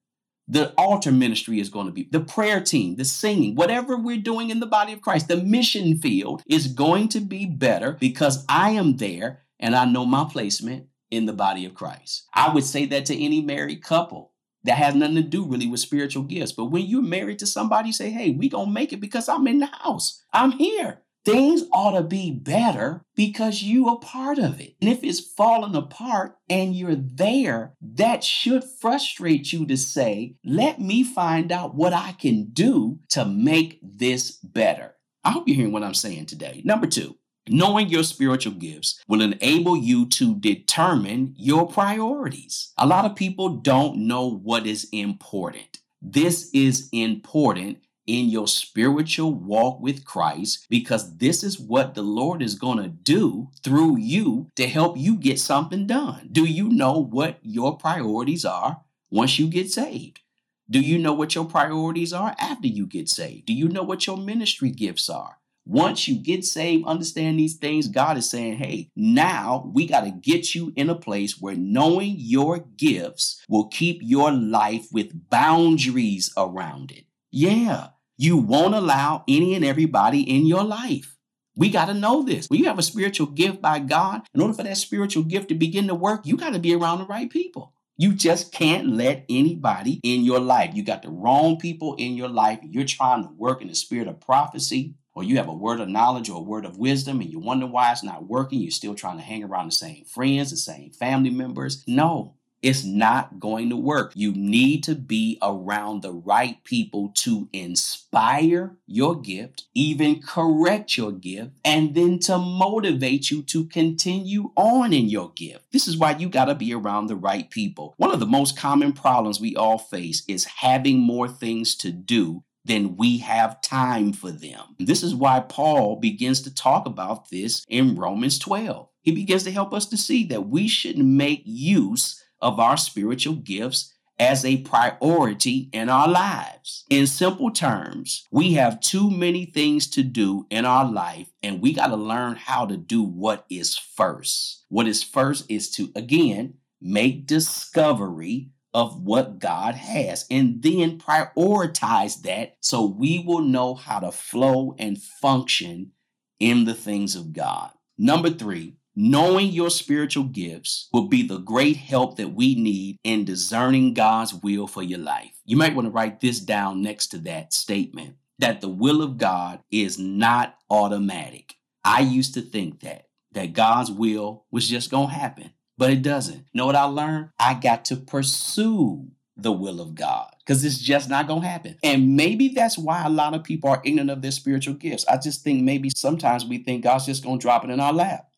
The 0.49 0.73
altar 0.79 1.11
ministry 1.11 1.59
is 1.59 1.71
going 1.71 1.87
to 1.87 1.93
be 1.93 2.09
the 2.11 2.21
prayer 2.21 2.61
team, 2.61 2.95
the 2.95 3.05
singing, 3.05 3.57
whatever 3.57 3.97
we're 3.97 4.17
doing 4.17 4.51
in 4.51 4.61
the 4.61 4.67
body 4.67 4.93
of 4.93 5.01
Christ, 5.01 5.27
the 5.27 5.39
mission 5.39 5.99
field 5.99 6.43
is 6.47 6.69
going 6.69 7.09
to 7.09 7.21
be 7.21 7.47
better 7.47 7.93
because 7.93 8.45
I 8.49 8.71
am 8.71 8.99
there 8.99 9.43
and 9.59 9.75
I 9.75 9.87
know 9.87 10.07
my 10.07 10.25
placement 10.31 10.87
in 11.11 11.27
the 11.27 11.33
body 11.33 11.65
of 11.65 11.75
Christ. 11.75 12.29
I 12.33 12.53
would 12.53 12.65
say 12.65 12.87
that 12.87 13.07
to 13.07 13.21
any 13.21 13.41
married 13.41 13.83
couple 13.83 14.33
that 14.67 14.77
has 14.77 14.95
nothing 14.95 15.17
to 15.17 15.23
do 15.23 15.47
really 15.47 15.67
with 15.67 15.81
spiritual 15.81 16.25
gifts. 16.25 16.53
But 16.53 16.67
when 16.67 16.87
you're 16.87 17.03
married 17.03 17.39
to 17.41 17.47
somebody, 17.47 17.93
say, 17.93 18.11
hey, 18.11 18.31
we 18.31 18.49
gonna 18.49 18.71
make 18.71 18.93
it 18.93 19.01
because 19.01 19.29
I'm 19.29 19.47
in 19.47 19.61
the 19.61 19.67
house. 19.67 20.23
I'm 20.33 20.53
here. 20.53 21.03
Things 21.25 21.65
ought 21.73 21.99
to 21.99 22.05
be 22.05 22.31
better 22.31 23.03
because 23.17 23.61
you 23.61 23.89
are 23.89 23.99
part 23.99 24.39
of 24.39 24.61
it. 24.61 24.77
And 24.81 24.89
if 24.89 25.03
it's 25.03 25.19
falling 25.19 25.75
apart 25.75 26.37
and 26.49 26.73
you're 26.73 26.95
there, 26.95 27.75
that 27.81 28.23
should 28.23 28.63
frustrate 28.63 29.53
you 29.53 29.67
to 29.67 29.77
say, 29.77 30.37
let 30.45 30.81
me 30.81 31.03
find 31.03 31.51
out 31.51 31.75
what 31.75 31.93
I 31.93 32.13
can 32.13 32.51
do 32.53 33.01
to 33.09 33.25
make 33.25 33.81
this 33.83 34.33
better. 34.33 34.95
I 35.25 35.33
hope 35.33 35.49
you're 35.49 35.57
hearing 35.57 35.73
what 35.73 35.83
I'm 35.83 35.95
saying 35.95 36.27
today. 36.27 36.63
Number 36.65 36.87
two, 36.87 37.17
Knowing 37.49 37.89
your 37.89 38.03
spiritual 38.03 38.53
gifts 38.55 39.01
will 39.07 39.23
enable 39.23 39.77
you 39.77 40.05
to 40.07 40.35
determine 40.35 41.33
your 41.37 41.69
priorities. 41.69 42.73
A 42.77 42.87
lot 42.87 43.05
of 43.05 43.15
people 43.15 43.49
don't 43.49 43.99
know 43.99 44.27
what 44.29 44.67
is 44.67 44.89
important. 44.91 45.79
This 46.03 46.51
is 46.53 46.89
important 46.91 47.79
in 48.07 48.29
your 48.29 48.49
spiritual 48.49 49.33
walk 49.33 49.81
with 49.81 50.05
Christ 50.05 50.67
because 50.69 51.19
this 51.19 51.45
is 51.45 51.59
what 51.59 51.95
the 51.95 52.03
Lord 52.03 52.43
is 52.43 52.57
going 52.57 52.79
to 52.79 52.89
do 52.89 53.51
through 53.63 53.99
you 53.99 54.51
to 54.57 54.67
help 54.67 54.97
you 54.97 55.17
get 55.17 55.39
something 55.39 55.87
done. 55.87 56.29
Do 56.33 56.45
you 56.45 56.69
know 56.69 56.99
what 56.99 57.39
your 57.43 57.77
priorities 57.77 58.45
are 58.45 58.83
once 59.11 59.39
you 59.39 59.47
get 59.49 59.71
saved? 59.71 60.21
Do 60.69 60.81
you 60.81 60.99
know 60.99 61.13
what 61.13 61.37
your 61.37 61.45
priorities 61.45 62.13
are 62.13 62.35
after 62.41 62.67
you 62.67 62.87
get 62.87 63.09
saved? 63.09 63.47
Do 63.47 63.53
you 63.53 63.69
know 63.69 63.85
what 63.85 64.07
your 64.07 64.17
ministry 64.17 64.71
gifts 64.71 65.09
are? 65.09 65.39
Once 65.67 66.07
you 66.07 66.15
get 66.15 66.45
saved, 66.45 66.87
understand 66.87 67.37
these 67.37 67.57
things, 67.57 67.89
God 67.89 68.17
is 68.17 68.31
saying, 68.31 68.57
hey, 68.57 68.89
now 68.95 69.69
we 69.75 69.85
got 69.85 70.03
to 70.03 70.13
get 70.13 70.55
you 70.55 70.73
in 70.77 70.89
a 70.89 70.95
place 70.95 71.41
where 71.41 71.57
knowing 71.57 72.15
your 72.19 72.61
gifts 72.77 73.43
will 73.49 73.67
keep 73.67 73.99
your 74.01 74.31
life 74.31 74.87
with 74.93 75.29
boundaries 75.29 76.33
around 76.37 76.93
it. 76.93 77.05
Yeah, 77.33 77.89
you 78.17 78.37
won't 78.37 78.77
allow 78.77 79.25
any 79.27 79.55
and 79.57 79.65
everybody 79.65 80.21
in 80.21 80.47
your 80.47 80.63
life. 80.63 81.17
We 81.57 81.71
got 81.71 81.87
to 81.87 81.95
know 81.95 82.23
this. 82.23 82.49
When 82.49 82.61
you 82.61 82.67
have 82.67 82.79
a 82.79 82.83
spiritual 82.83 83.27
gift 83.27 83.61
by 83.61 83.81
God, 83.81 84.23
in 84.35 84.41
order 84.41 84.55
for 84.55 84.63
that 84.63 84.77
spiritual 84.77 85.25
gift 85.25 85.49
to 85.49 85.55
begin 85.57 85.89
to 85.89 85.95
work, 85.95 86.27
you 86.27 86.37
got 86.37 86.53
to 86.53 86.61
be 86.61 86.75
around 86.75 86.99
the 86.99 87.07
right 87.07 87.29
people. 87.29 87.73
You 87.97 88.13
just 88.13 88.53
can't 88.53 88.89
let 88.89 89.25
anybody 89.29 90.01
in 90.03 90.23
your 90.23 90.39
life. 90.39 90.75
You 90.75 90.85
got 90.85 91.03
the 91.03 91.11
wrong 91.11 91.57
people 91.59 91.95
in 91.97 92.15
your 92.15 92.29
life. 92.29 92.61
You're 92.63 92.85
trying 92.85 93.25
to 93.25 93.31
work 93.37 93.63
in 93.63 93.69
the 93.69 93.75
spirit 93.75 94.07
of 94.07 94.21
prophecy, 94.21 94.95
or 95.17 95.25
you 95.25 95.39
have 95.39 95.49
a 95.49 95.55
word 95.55 95.81
of 95.81 95.89
knowledge 95.89 96.29
or 96.29 96.37
a 96.37 96.43
word 96.43 96.67
of 96.67 96.79
wisdom 96.79 97.21
and 97.21 97.33
you 97.33 97.41
wonder 97.41 97.67
why 97.67 97.91
it's 97.91 98.05
not 98.05 98.29
working, 98.29 98.61
you're 98.61 98.71
still 98.71 98.95
trying 98.95 99.17
to 99.17 99.23
hang 99.23 99.43
around 99.43 99.67
the 99.67 99.73
same 99.73 100.05
friends, 100.05 100.51
the 100.51 100.57
same 100.59 100.91
family 100.91 101.31
members. 101.31 101.83
No, 101.89 102.35
it's 102.61 102.85
not 102.85 103.41
going 103.41 103.71
to 103.71 103.77
work. 103.77 104.13
You 104.15 104.33
need 104.33 104.85
to 104.85 104.95
be 104.95 105.39
around 105.41 106.03
the 106.03 106.13
right 106.13 106.63
people 106.65 107.13
to 107.15 107.49
inspire 107.55 108.77
your 108.87 109.19
gift, 109.19 109.65
even 109.73 110.21
correct 110.21 110.99
your 110.99 111.13
gift, 111.13 111.53
and 111.65 111.95
then 111.95 112.19
to 112.21 112.37
motivate 112.37 113.31
you 113.31 113.43
to 113.45 113.65
continue 113.65 114.51
on 114.55 114.93
in 114.93 115.09
your 115.09 115.33
gift. 115.35 115.73
This 115.73 115.89
is 115.89 115.97
why 115.97 116.17
you 116.17 116.29
got 116.29 116.47
to 116.47 116.55
be 116.55 116.75
around 116.75 117.07
the 117.07 117.17
right 117.17 117.49
people. 117.49 117.95
One 117.97 118.13
of 118.13 118.21
the 118.21 118.27
most 118.27 118.59
common 118.59 118.93
problems 118.93 119.41
we 119.41 119.57
all 119.57 119.79
face 119.79 120.25
is 120.29 120.45
having 120.45 120.99
more 120.99 121.29
things 121.29 121.75
to 121.77 121.91
do 121.91 122.43
then 122.67 122.97
we 122.97 123.19
have 123.19 123.61
time 123.63 124.13
for 124.13 124.31
them. 124.31 124.77
This 124.79 125.03
is 125.03 125.15
why 125.15 125.41
Paul 125.41 125.97
begins 125.97 126.43
to 126.43 126.55
talk 126.55 126.87
about 126.87 127.31
this 127.31 127.65
in 127.69 127.97
Romans 127.97 128.39
12. 128.39 128.89
He 129.03 129.13
begins 129.13 129.45
to 129.45 129.53
help 129.53 129.73
us 129.73 129.87
to 129.87 129.97
see 129.97 130.25
that 130.27 130.49
we 130.49 130.69
should 130.69 130.99
make 130.99 131.43
use 131.45 132.23
of 132.41 132.59
our 132.59 132.77
spiritual 132.77 133.35
gifts 133.35 133.93
as 134.19 134.45
a 134.45 134.59
priority 134.59 135.69
in 135.73 135.89
our 135.89 136.09
lives. 136.09 136.85
In 136.91 137.07
simple 137.07 137.51
terms, 137.51 138.27
we 138.31 138.55
have 138.55 138.81
too 138.81 139.11
many 139.11 139.45
things 139.45 139.87
to 139.89 140.03
do 140.03 140.47
in 140.51 140.65
our 140.65 140.91
life, 140.91 141.29
and 141.43 141.61
we 141.61 141.73
got 141.73 141.89
to 141.89 141.97
learn 141.97 142.37
how 142.37 142.67
to 142.67 142.77
do 142.77 143.03
what 143.03 143.45
is 143.51 143.77
first. 143.77 144.65
What 144.69 144.87
is 144.87 145.03
first 145.03 145.51
is 145.51 145.71
to, 145.73 145.91
again, 145.95 146.55
make 146.81 147.27
discovery 147.27 148.51
of 148.77 149.01
what 149.01 149.39
God 149.39 149.75
has 149.75 150.27
and 150.31 150.63
then 150.63 150.99
prioritize 150.99 152.21
that 152.25 152.57
so 152.61 152.85
we 152.85 153.25
will 153.27 153.41
know 153.41 153.75
how 153.75 154.01
to 154.01 154.13
flow 154.13 154.77
and 154.79 155.01
function 155.03 155.93
in 156.39 156.67
the 156.67 156.75
things 156.75 157.17
of 157.17 157.33
God. 157.33 157.71
Number 157.97 158.29
three, 158.29 158.77
knowing 158.95 159.47
your 159.47 159.71
spiritual 159.71 160.25
gifts 160.25 160.91
will 160.93 161.09
be 161.09 161.27
the 161.27 161.39
great 161.39 161.79
help 161.79 162.19
that 162.19 162.35
we 162.35 162.55
need 162.55 162.99
in 163.03 163.25
discerning 163.25 163.95
God's 163.95 164.35
will 164.35 164.67
for 164.67 164.83
your 164.83 164.99
life. 164.99 165.41
You 165.47 165.57
might 165.57 165.75
want 165.75 165.87
to 165.87 165.93
write 165.93 166.21
this 166.21 166.39
down 166.39 166.83
next 166.83 167.07
to 167.09 167.19
that 167.21 167.55
statement 167.55 168.17
that 168.41 168.61
the 168.61 168.69
will 168.69 169.01
of 169.01 169.17
God 169.17 169.61
is 169.71 169.99
not 169.99 170.55
automatic. 170.69 171.55
I 171.83 172.01
used 172.01 172.35
to 172.35 172.43
think 172.43 172.81
that 172.81 173.05
that 173.33 173.55
God's 173.55 173.91
will 173.91 174.45
was 174.51 174.69
just 174.69 174.91
going 174.91 175.09
to 175.09 175.15
happen 175.15 175.53
but 175.79 175.91
it 175.91 176.03
doesn't. 176.03 176.47
know 176.55 176.67
what 176.67 176.77
I 176.77 176.85
learned? 176.85 177.31
I 177.39 177.55
got 177.55 177.85
to 177.87 177.97
pursue 177.97 179.09
the 179.37 179.53
will 179.53 179.81
of 179.81 179.95
God 179.95 180.35
because 180.41 180.65
it's 180.65 180.79
just 180.79 181.11
not 181.11 181.27
going 181.27 181.43
to 181.43 181.49
happen. 181.49 181.77
And 181.83 182.17
maybe 182.17 182.49
that's 182.49 182.79
why 182.79 183.05
a 183.05 183.11
lot 183.11 183.35
of 183.35 183.45
people 183.45 183.69
are 183.69 183.83
ignorant 183.85 184.11
of 184.11 184.23
their 184.23 184.31
spiritual 184.31 184.75
gifts. 184.75 185.07
I 185.07 185.19
just 185.19 185.45
think 185.45 185.63
maybe 185.63 185.91
sometimes 185.91 186.45
we 186.45 186.59
think 186.59 186.85
God's 186.85 187.07
just 187.07 187.23
going 187.23 187.39
to 187.39 187.43
drop 187.43 187.65
it 187.65 187.71
in 187.71 187.81
our 187.81 187.93
lap. 187.93 188.29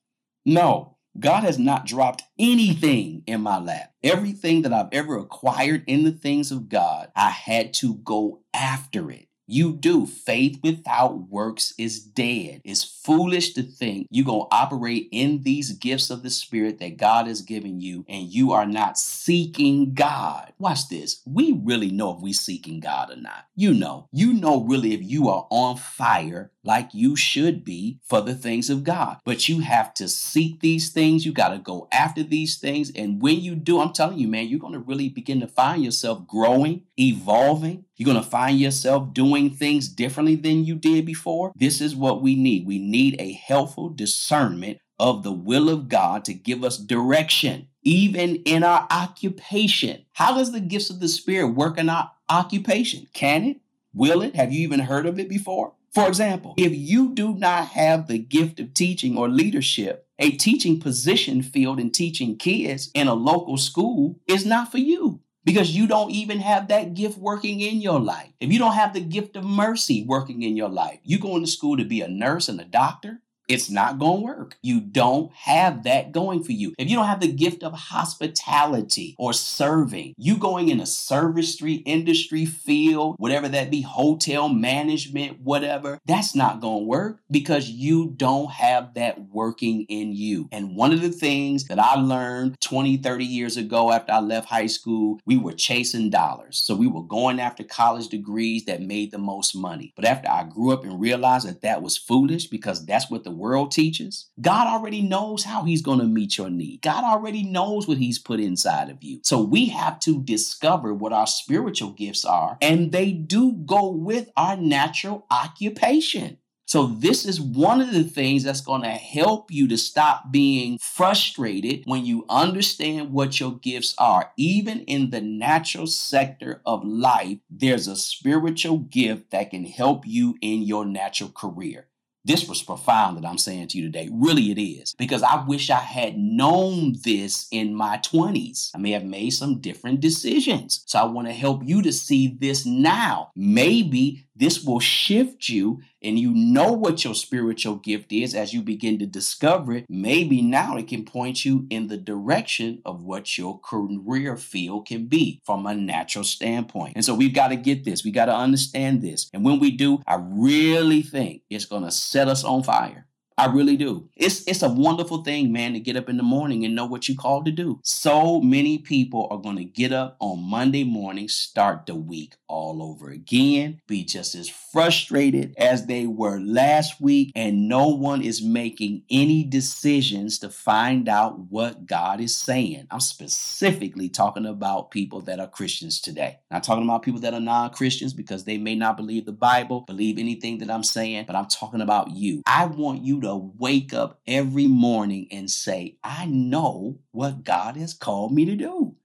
No, 0.44 0.96
God 1.18 1.44
has 1.44 1.58
not 1.58 1.86
dropped 1.86 2.22
anything 2.38 3.22
in 3.26 3.40
my 3.40 3.58
lap. 3.58 3.92
Everything 4.02 4.62
that 4.62 4.72
I've 4.72 4.88
ever 4.92 5.16
acquired 5.18 5.84
in 5.86 6.04
the 6.04 6.12
things 6.12 6.50
of 6.50 6.68
God, 6.68 7.10
I 7.14 7.30
had 7.30 7.72
to 7.74 7.94
go 7.94 8.42
after 8.52 9.10
it. 9.10 9.27
You 9.50 9.72
do. 9.72 10.06
Faith 10.06 10.60
without 10.62 11.30
works 11.30 11.72
is 11.78 12.00
dead. 12.00 12.60
It's 12.64 12.84
foolish 12.84 13.54
to 13.54 13.62
think 13.62 14.06
you're 14.10 14.26
going 14.26 14.46
to 14.50 14.54
operate 14.54 15.08
in 15.10 15.42
these 15.42 15.72
gifts 15.72 16.10
of 16.10 16.22
the 16.22 16.28
Spirit 16.28 16.78
that 16.80 16.98
God 16.98 17.26
has 17.26 17.40
given 17.40 17.80
you 17.80 18.04
and 18.08 18.26
you 18.26 18.52
are 18.52 18.66
not 18.66 18.98
seeking 18.98 19.94
God. 19.94 20.52
Watch 20.58 20.88
this. 20.90 21.22
We 21.24 21.58
really 21.64 21.90
know 21.90 22.14
if 22.14 22.20
we're 22.20 22.34
seeking 22.34 22.78
God 22.78 23.10
or 23.10 23.16
not. 23.16 23.46
You 23.56 23.72
know. 23.72 24.08
You 24.12 24.34
know 24.34 24.62
really 24.62 24.92
if 24.92 25.02
you 25.02 25.28
are 25.30 25.46
on 25.50 25.78
fire 25.78 26.52
like 26.62 26.92
you 26.92 27.16
should 27.16 27.64
be 27.64 27.98
for 28.02 28.20
the 28.20 28.34
things 28.34 28.68
of 28.68 28.84
God. 28.84 29.16
But 29.24 29.48
you 29.48 29.60
have 29.60 29.94
to 29.94 30.06
seek 30.06 30.60
these 30.60 30.90
things. 30.90 31.24
You 31.24 31.32
got 31.32 31.48
to 31.48 31.58
go 31.58 31.88
after 31.90 32.22
these 32.22 32.58
things. 32.58 32.92
And 32.94 33.22
when 33.22 33.40
you 33.40 33.54
do, 33.54 33.80
I'm 33.80 33.94
telling 33.94 34.18
you, 34.18 34.28
man, 34.28 34.48
you're 34.48 34.60
going 34.60 34.74
to 34.74 34.78
really 34.78 35.08
begin 35.08 35.40
to 35.40 35.48
find 35.48 35.82
yourself 35.82 36.26
growing, 36.26 36.82
evolving. 36.98 37.86
You're 37.98 38.12
going 38.12 38.22
to 38.22 38.30
find 38.30 38.60
yourself 38.60 39.12
doing 39.12 39.50
things 39.50 39.88
differently 39.88 40.36
than 40.36 40.64
you 40.64 40.76
did 40.76 41.04
before. 41.04 41.52
This 41.56 41.80
is 41.80 41.96
what 41.96 42.22
we 42.22 42.36
need. 42.36 42.64
We 42.64 42.78
need 42.78 43.16
a 43.18 43.32
helpful 43.32 43.88
discernment 43.88 44.78
of 45.00 45.24
the 45.24 45.32
will 45.32 45.68
of 45.68 45.88
God 45.88 46.24
to 46.26 46.34
give 46.34 46.62
us 46.62 46.78
direction, 46.78 47.66
even 47.82 48.36
in 48.36 48.62
our 48.62 48.86
occupation. 48.88 50.04
How 50.12 50.36
does 50.36 50.52
the 50.52 50.60
gifts 50.60 50.90
of 50.90 51.00
the 51.00 51.08
Spirit 51.08 51.48
work 51.48 51.76
in 51.76 51.88
our 51.88 52.12
occupation? 52.28 53.08
Can 53.14 53.44
it? 53.44 53.56
Will 53.92 54.22
it? 54.22 54.36
Have 54.36 54.52
you 54.52 54.60
even 54.60 54.80
heard 54.80 55.06
of 55.06 55.18
it 55.18 55.28
before? 55.28 55.72
For 55.92 56.06
example, 56.06 56.54
if 56.56 56.72
you 56.72 57.12
do 57.14 57.34
not 57.34 57.68
have 57.68 58.06
the 58.06 58.18
gift 58.18 58.60
of 58.60 58.74
teaching 58.74 59.18
or 59.18 59.28
leadership, 59.28 60.06
a 60.20 60.30
teaching 60.30 60.78
position 60.78 61.42
filled 61.42 61.80
in 61.80 61.90
teaching 61.90 62.36
kids 62.36 62.92
in 62.94 63.08
a 63.08 63.14
local 63.14 63.56
school 63.56 64.20
is 64.28 64.46
not 64.46 64.70
for 64.70 64.78
you 64.78 65.20
because 65.48 65.74
you 65.74 65.86
don't 65.86 66.10
even 66.10 66.40
have 66.40 66.68
that 66.68 66.92
gift 66.92 67.16
working 67.16 67.62
in 67.62 67.80
your 67.80 67.98
life. 67.98 68.28
If 68.38 68.52
you 68.52 68.58
don't 68.58 68.74
have 68.74 68.92
the 68.92 69.00
gift 69.00 69.34
of 69.34 69.44
mercy 69.44 70.04
working 70.06 70.42
in 70.42 70.58
your 70.58 70.68
life, 70.68 70.98
you 71.04 71.18
going 71.18 71.42
to 71.42 71.50
school 71.50 71.78
to 71.78 71.86
be 71.86 72.02
a 72.02 72.06
nurse 72.06 72.50
and 72.50 72.60
a 72.60 72.66
doctor, 72.66 73.22
it's 73.48 73.70
not 73.70 73.98
going 73.98 74.20
to 74.20 74.26
work. 74.26 74.56
You 74.62 74.80
don't 74.80 75.32
have 75.32 75.84
that 75.84 76.12
going 76.12 76.44
for 76.44 76.52
you. 76.52 76.74
If 76.78 76.88
you 76.88 76.96
don't 76.96 77.06
have 77.06 77.20
the 77.20 77.32
gift 77.32 77.62
of 77.62 77.72
hospitality 77.72 79.16
or 79.18 79.32
serving, 79.32 80.14
you 80.18 80.36
going 80.36 80.68
in 80.68 80.80
a 80.80 80.86
service 80.86 81.48
industry 81.62 82.44
field, 82.44 83.16
whatever 83.18 83.48
that 83.48 83.70
be, 83.70 83.80
hotel 83.80 84.48
management, 84.48 85.40
whatever, 85.40 85.98
that's 86.04 86.34
not 86.34 86.60
going 86.60 86.80
to 86.80 86.86
work 86.86 87.20
because 87.30 87.70
you 87.70 88.12
don't 88.16 88.50
have 88.50 88.94
that 88.94 89.18
working 89.30 89.86
in 89.88 90.12
you. 90.12 90.48
And 90.52 90.76
one 90.76 90.92
of 90.92 91.00
the 91.00 91.10
things 91.10 91.64
that 91.64 91.78
I 91.78 91.94
learned 91.94 92.60
20, 92.60 92.98
30 92.98 93.24
years 93.24 93.56
ago 93.56 93.90
after 93.92 94.12
I 94.12 94.20
left 94.20 94.48
high 94.48 94.66
school, 94.66 95.20
we 95.24 95.38
were 95.38 95.52
chasing 95.52 96.10
dollars. 96.10 96.62
So 96.64 96.74
we 96.74 96.86
were 96.86 97.02
going 97.02 97.40
after 97.40 97.64
college 97.64 98.08
degrees 98.08 98.66
that 98.66 98.82
made 98.82 99.10
the 99.10 99.18
most 99.18 99.54
money. 99.56 99.92
But 99.96 100.04
after 100.04 100.28
I 100.28 100.44
grew 100.44 100.72
up 100.72 100.84
and 100.84 101.00
realized 101.00 101.48
that 101.48 101.62
that 101.62 101.82
was 101.82 101.96
foolish 101.96 102.46
because 102.46 102.84
that's 102.84 103.10
what 103.10 103.24
the 103.24 103.37
world 103.38 103.70
teaches, 103.70 104.30
God 104.40 104.66
already 104.66 105.02
knows 105.02 105.44
how 105.44 105.64
He's 105.64 105.82
going 105.82 106.00
to 106.00 106.04
meet 106.04 106.36
your 106.36 106.50
need. 106.50 106.82
God 106.82 107.04
already 107.04 107.42
knows 107.42 107.86
what 107.86 107.98
He's 107.98 108.18
put 108.18 108.40
inside 108.40 108.90
of 108.90 109.02
you. 109.02 109.20
So 109.22 109.42
we 109.42 109.66
have 109.66 110.00
to 110.00 110.22
discover 110.22 110.92
what 110.92 111.12
our 111.12 111.26
spiritual 111.26 111.90
gifts 111.90 112.24
are, 112.24 112.58
and 112.60 112.92
they 112.92 113.12
do 113.12 113.52
go 113.52 113.90
with 113.90 114.30
our 114.36 114.56
natural 114.56 115.26
occupation. 115.30 116.38
So, 116.68 116.86
this 116.86 117.24
is 117.24 117.40
one 117.40 117.80
of 117.80 117.94
the 117.94 118.04
things 118.04 118.44
that's 118.44 118.60
going 118.60 118.82
to 118.82 118.90
help 118.90 119.50
you 119.50 119.66
to 119.68 119.78
stop 119.78 120.30
being 120.30 120.76
frustrated 120.78 121.84
when 121.86 122.04
you 122.04 122.26
understand 122.28 123.10
what 123.10 123.40
your 123.40 123.52
gifts 123.52 123.94
are. 123.96 124.32
Even 124.36 124.80
in 124.82 125.08
the 125.08 125.22
natural 125.22 125.86
sector 125.86 126.60
of 126.66 126.84
life, 126.84 127.38
there's 127.48 127.88
a 127.88 127.96
spiritual 127.96 128.76
gift 128.76 129.30
that 129.30 129.50
can 129.50 129.64
help 129.64 130.06
you 130.06 130.36
in 130.42 130.60
your 130.60 130.84
natural 130.84 131.30
career. 131.30 131.86
This 132.24 132.48
was 132.48 132.62
profound 132.62 133.16
that 133.16 133.26
I'm 133.26 133.38
saying 133.38 133.68
to 133.68 133.78
you 133.78 133.84
today. 133.84 134.08
Really, 134.12 134.50
it 134.50 134.60
is. 134.60 134.94
Because 134.94 135.22
I 135.22 135.44
wish 135.46 135.70
I 135.70 135.78
had 135.78 136.18
known 136.18 136.94
this 137.02 137.46
in 137.50 137.74
my 137.74 137.98
20s. 137.98 138.70
I 138.74 138.78
may 138.78 138.90
have 138.90 139.04
made 139.04 139.30
some 139.30 139.60
different 139.60 140.00
decisions. 140.00 140.82
So 140.86 140.98
I 140.98 141.04
want 141.04 141.28
to 141.28 141.32
help 141.32 141.62
you 141.64 141.80
to 141.82 141.92
see 141.92 142.36
this 142.38 142.66
now. 142.66 143.30
Maybe 143.34 144.27
this 144.38 144.62
will 144.62 144.80
shift 144.80 145.48
you 145.48 145.80
and 146.00 146.18
you 146.18 146.32
know 146.32 146.72
what 146.72 147.04
your 147.04 147.14
spiritual 147.14 147.74
gift 147.74 148.12
is 148.12 148.34
as 148.34 148.54
you 148.54 148.62
begin 148.62 148.98
to 149.00 149.06
discover 149.06 149.74
it. 149.74 149.86
Maybe 149.88 150.40
now 150.42 150.76
it 150.76 150.86
can 150.86 151.04
point 151.04 151.44
you 151.44 151.66
in 151.70 151.88
the 151.88 151.96
direction 151.96 152.80
of 152.84 153.02
what 153.02 153.36
your 153.36 153.58
career 153.58 154.36
field 154.36 154.86
can 154.86 155.06
be 155.06 155.40
from 155.44 155.66
a 155.66 155.74
natural 155.74 156.24
standpoint. 156.24 156.92
And 156.94 157.04
so 157.04 157.14
we've 157.14 157.34
got 157.34 157.48
to 157.48 157.56
get 157.56 157.84
this. 157.84 158.04
We 158.04 158.12
got 158.12 158.26
to 158.26 158.34
understand 158.34 159.02
this. 159.02 159.28
And 159.32 159.44
when 159.44 159.58
we 159.58 159.72
do, 159.72 160.00
I 160.06 160.18
really 160.20 161.02
think 161.02 161.42
it's 161.50 161.64
going 161.64 161.82
to 161.82 161.90
set 161.90 162.28
us 162.28 162.44
on 162.44 162.62
fire. 162.62 163.07
I 163.38 163.46
really 163.46 163.76
do. 163.76 164.08
It's 164.16 164.42
it's 164.48 164.62
a 164.62 164.68
wonderful 164.68 165.22
thing, 165.22 165.52
man, 165.52 165.72
to 165.74 165.80
get 165.80 165.94
up 165.94 166.08
in 166.08 166.16
the 166.16 166.24
morning 166.24 166.64
and 166.64 166.74
know 166.74 166.86
what 166.86 167.08
you 167.08 167.16
called 167.16 167.44
to 167.44 167.52
do. 167.52 167.78
So 167.84 168.40
many 168.40 168.78
people 168.78 169.28
are 169.30 169.38
going 169.38 169.56
to 169.56 169.64
get 169.64 169.92
up 169.92 170.16
on 170.18 170.42
Monday 170.42 170.82
morning, 170.82 171.28
start 171.28 171.86
the 171.86 171.94
week 171.94 172.34
all 172.48 172.82
over 172.82 173.10
again, 173.10 173.80
be 173.86 174.02
just 174.02 174.34
as 174.34 174.48
frustrated 174.48 175.54
as 175.56 175.86
they 175.86 176.06
were 176.06 176.40
last 176.40 177.00
week, 177.00 177.30
and 177.36 177.68
no 177.68 177.88
one 177.88 178.22
is 178.22 178.42
making 178.42 179.02
any 179.08 179.44
decisions 179.44 180.40
to 180.40 180.48
find 180.48 181.08
out 181.08 181.38
what 181.50 181.86
God 181.86 182.20
is 182.20 182.36
saying. 182.36 182.88
I'm 182.90 183.00
specifically 183.00 184.08
talking 184.08 184.46
about 184.46 184.90
people 184.90 185.20
that 185.22 185.38
are 185.38 185.46
Christians 185.46 186.00
today. 186.00 186.38
Not 186.50 186.64
talking 186.64 186.84
about 186.84 187.02
people 187.02 187.20
that 187.20 187.34
are 187.34 187.40
non-Christians 187.40 188.14
because 188.14 188.44
they 188.44 188.58
may 188.58 188.74
not 188.74 188.96
believe 188.96 189.26
the 189.26 189.32
Bible, 189.32 189.82
believe 189.82 190.18
anything 190.18 190.58
that 190.58 190.70
I'm 190.70 190.82
saying, 190.82 191.26
but 191.26 191.36
I'm 191.36 191.46
talking 191.46 191.82
about 191.82 192.10
you. 192.10 192.42
I 192.46 192.66
want 192.66 193.02
you 193.02 193.20
to 193.20 193.27
to 193.28 193.52
wake 193.58 193.92
up 193.92 194.20
every 194.26 194.66
morning 194.66 195.28
and 195.30 195.50
say, 195.50 195.98
I 196.02 196.26
know 196.26 196.98
what 197.12 197.44
God 197.44 197.76
has 197.76 197.94
called 197.94 198.32
me 198.32 198.44
to 198.46 198.56
do. 198.56 198.96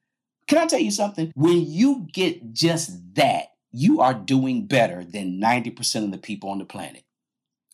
Can 0.47 0.57
I 0.57 0.65
tell 0.65 0.79
you 0.79 0.91
something? 0.91 1.31
When 1.35 1.65
you 1.65 2.07
get 2.11 2.53
just 2.53 3.15
that, 3.15 3.53
you 3.71 4.01
are 4.01 4.13
doing 4.13 4.67
better 4.67 5.03
than 5.03 5.39
90% 5.39 6.03
of 6.05 6.11
the 6.11 6.17
people 6.17 6.49
on 6.49 6.59
the 6.59 6.65
planet. 6.65 7.03